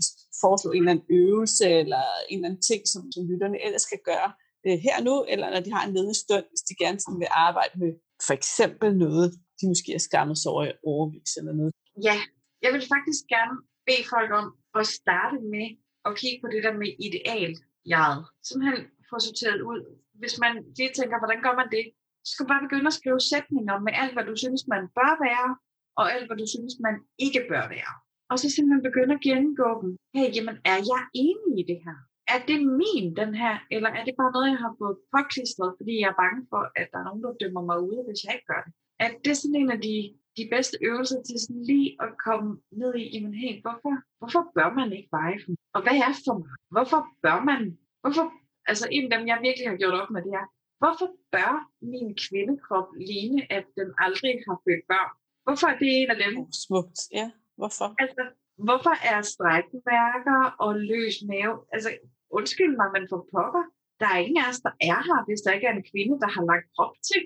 [0.44, 4.00] foreslå en eller anden øvelse, eller en eller anden ting, som, som lytterne ellers skal
[4.10, 4.30] gøre
[4.66, 7.30] øh, her nu, eller når de har en ledende stund, hvis de gerne sådan vil
[7.48, 7.92] arbejde med
[8.26, 9.26] for eksempel noget,
[9.58, 11.72] de måske er skammet sig over i overvis eller noget.
[12.08, 12.16] Ja,
[12.64, 13.56] jeg vil faktisk gerne
[13.88, 14.46] bede folk om
[14.80, 15.66] at starte med
[16.08, 17.52] at kigge på det der med ideal
[17.86, 18.06] jeg
[18.48, 18.80] Simpelthen
[19.10, 19.80] få sorteret ud.
[20.20, 21.84] Hvis man lige tænker, hvordan gør man det?
[22.24, 25.12] Så skal man bare begynde at skrive sætninger med alt, hvad du synes, man bør
[25.28, 25.48] være,
[25.98, 27.92] og alt, hvad du synes, man ikke bør være.
[28.30, 29.90] Og så simpelthen begynde at gennemgå dem.
[30.16, 31.98] Hey, jamen, er jeg enig i det her?
[32.34, 33.54] Er det min, den her?
[33.74, 36.86] Eller er det bare noget, jeg har fået påklistret, fordi jeg er bange for, at
[36.92, 38.72] der er nogen, der dømmer mig ude, hvis jeg ikke gør det?
[39.04, 39.94] Er det sådan en af de,
[40.38, 44.70] de bedste øvelser til sådan lige at komme ned i, jamen hey, hvorfor, hvorfor bør
[44.78, 46.54] man ikke veje for Og hvad er for mig?
[46.74, 47.62] Hvorfor bør man?
[48.02, 48.26] Hvorfor,
[48.70, 50.46] altså en af dem, jeg virkelig har gjort op med, det er,
[50.82, 51.52] hvorfor bør
[51.92, 55.12] min kvindekrop ligne, at den aldrig har født børn?
[55.44, 56.32] Hvorfor er det en af dem?
[56.64, 57.26] Smukt, ja.
[57.60, 57.88] Hvorfor?
[58.02, 58.22] Altså,
[58.68, 61.54] hvorfor er strækmærker og løs mave?
[61.74, 61.90] Altså,
[62.38, 63.64] undskyld mig, men for pokker,
[64.00, 66.30] der er ingen af os, der er her, hvis der ikke er en kvinde, der
[66.36, 67.22] har lagt op til.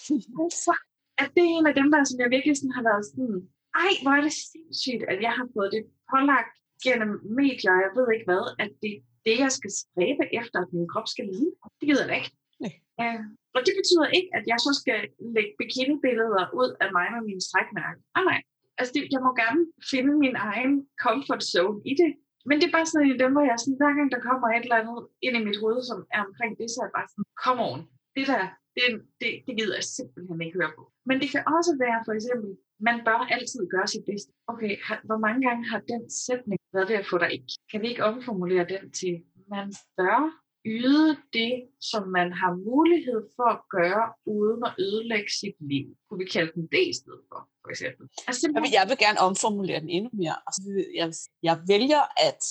[0.36, 0.76] Hvorfor
[1.20, 3.36] er det en af dem, der som jeg virkelig sådan har været sådan,
[3.84, 6.54] ej, hvor er det sindssygt, at jeg har fået det pålagt
[6.84, 8.94] gennem medier, jeg ved ikke hvad, at det
[9.26, 11.50] det, jeg skal stræbe efter, at min krop skal lide.
[11.78, 12.32] Det gider jeg ikke.
[12.62, 12.74] Nej.
[13.02, 13.22] Uh,
[13.56, 15.00] og det betyder ikke, at jeg så skal
[15.36, 18.02] lægge bikini-billeder ud af mig med mine strækmærker.
[18.16, 18.40] Ah, nej,
[18.78, 19.62] altså det, jeg må gerne
[19.92, 20.72] finde min egen
[21.04, 22.10] comfort zone i det.
[22.48, 24.46] Men det er bare sådan en af dem, hvor jeg sådan, hver gang der kommer
[24.48, 27.08] et eller andet ind i mit hoved, som er omkring det, så er jeg bare
[27.12, 27.80] sådan, come on,
[28.16, 28.44] det der,
[28.76, 28.86] det,
[29.20, 30.82] det, det gider jeg simpelthen ikke høre på.
[31.08, 32.50] Men det kan også være for eksempel,
[32.88, 34.30] man bør altid gøre sit bedste.
[34.52, 37.50] Okay, har, hvor mange gange har den sætning været ved at få dig ikke?
[37.70, 39.14] Kan vi ikke omformulere den til,
[39.54, 39.66] man
[39.98, 40.20] bør
[40.66, 41.54] yde det,
[41.90, 45.86] som man har mulighed for at gøre, uden at ødelægge sit liv.
[46.06, 48.04] Kunne vi kalde den det i stedet for, for eksempel.
[48.28, 50.36] Altså, jeg, vil, jeg vil gerne omformulere den endnu mere.
[50.46, 50.60] Altså,
[51.00, 51.08] jeg,
[51.48, 52.42] jeg vælger at...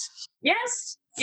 [0.51, 0.73] Yes!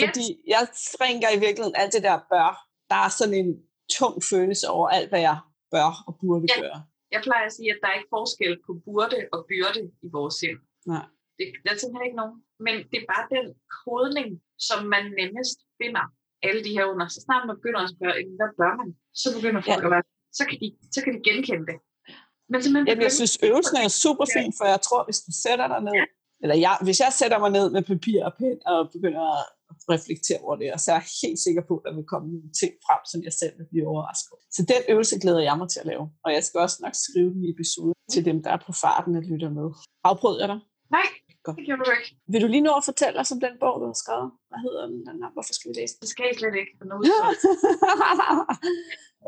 [0.01, 0.47] Fordi yes.
[0.53, 2.51] jeg springer i virkeligheden alt det der bør.
[2.91, 3.51] Der er sådan en
[3.97, 5.37] tung følelse over alt, hvad jeg
[5.73, 6.61] bør og burde ja.
[6.61, 6.79] gøre.
[7.15, 10.35] Jeg plejer at sige, at der er ikke forskel på burde og byrde i vores
[10.41, 10.59] sind.
[10.93, 11.05] Nej.
[11.37, 12.37] Det, der er simpelthen ikke nogen.
[12.65, 13.47] Men det er bare den
[13.83, 14.27] kodning,
[14.67, 16.05] som man nemmest finder
[16.47, 17.07] alle de her under.
[17.15, 18.89] Så snart man begynder at spørge, hvad bør man?
[19.21, 19.87] Så begynder folk ja.
[19.89, 20.05] at være,
[20.39, 21.77] så kan, de, så kan de genkende det.
[22.51, 22.59] Men
[22.89, 25.95] Jamen, jeg synes, øvelsen er super fin, for jeg tror, hvis du sætter dig ned,
[26.01, 26.05] ja.
[26.43, 29.43] eller jeg, hvis jeg sætter mig ned med papir og pen og begynder at
[29.95, 32.51] reflektere over det, og så er jeg helt sikker på, at der vil komme nogle
[32.61, 35.79] ting frem, som jeg selv vil blive overrasket Så den øvelse glæder jeg mig til
[35.83, 38.61] at lave, og jeg skal også nok skrive den i episode til dem, der er
[38.67, 39.67] på farten og lytter med.
[40.09, 40.59] Afbrød jeg dig?
[40.97, 41.07] Nej,
[41.47, 41.57] Godt.
[41.57, 42.09] Det gjorde du ikke.
[42.31, 44.29] Vil du lige nå at fortælle os om den bog, du har skrevet?
[44.49, 44.97] Hvad hedder den?
[45.35, 46.01] Hvorfor skal vi læse den?
[46.03, 46.73] Det skal jeg slet ikke.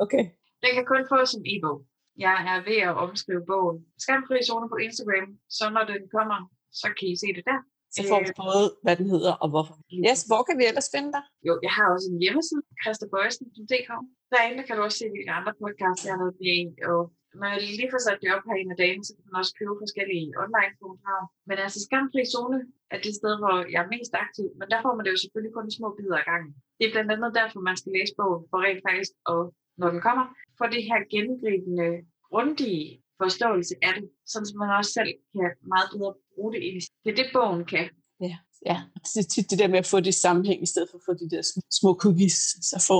[0.03, 0.24] okay.
[0.64, 1.78] Den kan kun fås som e-bog.
[2.26, 3.78] Jeg er ved at omskrive bogen.
[4.03, 6.39] Skamfri zone på Instagram, så når den kommer,
[6.82, 7.60] så kan I se det der.
[7.96, 9.76] Så får vi både, hvad den hedder og hvorfor.
[10.08, 11.24] Yes, hvor kan vi ellers finde dig?
[11.48, 13.92] Jo, jeg har også en hjemmeside, christabøjsen.dk.
[14.34, 16.62] Derinde kan du også se, hvilke andre podcasts, jeg har været med i.
[16.92, 17.02] Og
[17.40, 19.54] når jeg lige får sat det op her en af dagen, så kan man også
[19.60, 21.28] købe forskellige online kommentarer.
[21.50, 22.60] Men altså, Skamfri Zone
[22.94, 24.48] er det sted, hvor jeg er mest aktiv.
[24.60, 26.52] Men der får man det jo selvfølgelig kun i små bidder ad gangen.
[26.78, 29.42] Det er blandt andet derfor, man skal læse bogen, for rent faktisk, og
[29.82, 30.26] når den kommer,
[30.60, 31.90] for det her gennemgribende,
[32.30, 32.86] grundige
[33.22, 36.82] forståelse af det, sådan at man også selv kan meget bedre bruge det ind i
[37.04, 37.86] Det er det, bogen kan.
[38.28, 38.36] Ja,
[38.70, 38.78] ja.
[39.14, 41.14] Det er tit det der med at få det sammenhæng, i stedet for at få
[41.22, 41.42] de der
[41.80, 42.40] små cookies,
[42.70, 43.00] så få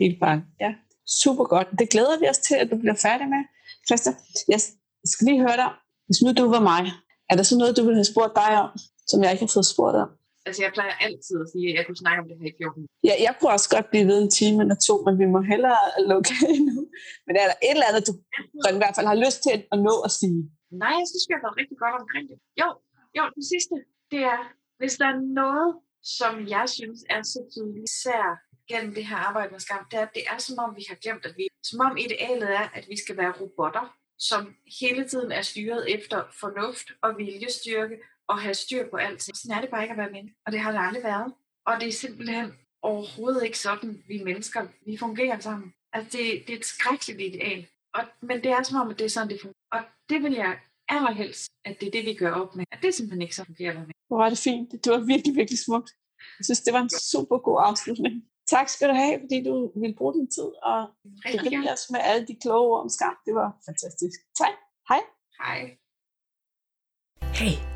[0.00, 0.46] hele pakken.
[0.64, 0.70] Ja,
[1.22, 1.68] super godt.
[1.78, 3.42] Det glæder vi os til, at du bliver færdig med.
[3.86, 4.10] Christa,
[4.52, 4.60] jeg
[5.12, 5.70] skal lige høre dig.
[6.06, 6.82] Hvis nu du var mig,
[7.30, 8.70] er der så noget, du ville have spurgt dig om,
[9.10, 10.10] som jeg ikke har fået spurgt om?
[10.46, 12.86] Altså, jeg plejer altid at sige, at jeg kunne snakke om det her i 14.
[13.08, 15.82] Ja, jeg kunne også godt blive ved en time eller to, men vi må hellere
[16.10, 16.32] lukke
[16.68, 16.78] nu.
[17.26, 18.12] Men er der et eller andet, du
[18.76, 20.40] i hvert fald har lyst til at nå at sige?
[20.82, 22.38] Nej, jeg synes, vi har været rigtig godt omkring det.
[22.62, 22.68] Jo,
[23.16, 23.74] jo, den sidste,
[24.12, 24.40] det er,
[24.80, 25.70] hvis der er noget,
[26.18, 28.22] som jeg synes er så tydeligt, især
[28.70, 30.98] gennem det her arbejde med skam, det er, at det er som om, vi har
[31.04, 33.86] glemt, at vi, som om idealet er, at vi skal være robotter,
[34.28, 34.42] som
[34.80, 37.96] hele tiden er styret efter fornuft og viljestyrke
[38.28, 39.22] og have styr på alt.
[39.22, 41.32] Sådan er det bare ikke at være menneske, og det har det aldrig været.
[41.66, 42.52] Og det er simpelthen
[42.82, 45.72] overhovedet ikke sådan, vi mennesker, vi fungerer sammen.
[45.92, 47.66] Altså, det, det er et skrækkeligt ideal.
[47.94, 49.72] Og, men det er som om, at det er sådan, det fungerer.
[49.72, 50.58] Og det vil jeg
[50.88, 52.64] allerhelst, at det er det, vi gør op med.
[52.72, 53.86] At det simpelthen ikke så fungerer med.
[54.08, 54.72] Hvor var det fint.
[54.84, 55.90] Det var virkelig, virkelig smukt.
[56.38, 58.14] Jeg synes, det var en super god afslutning.
[58.54, 60.80] Tak skal du have, fordi du ville bruge din tid og
[61.24, 63.16] berige os med alle de kloge ord om skam.
[63.26, 64.18] Det var fantastisk.
[64.40, 64.54] Tak.
[64.88, 65.02] Hej.
[65.42, 65.60] Hej.
[67.38, 67.75] Hey,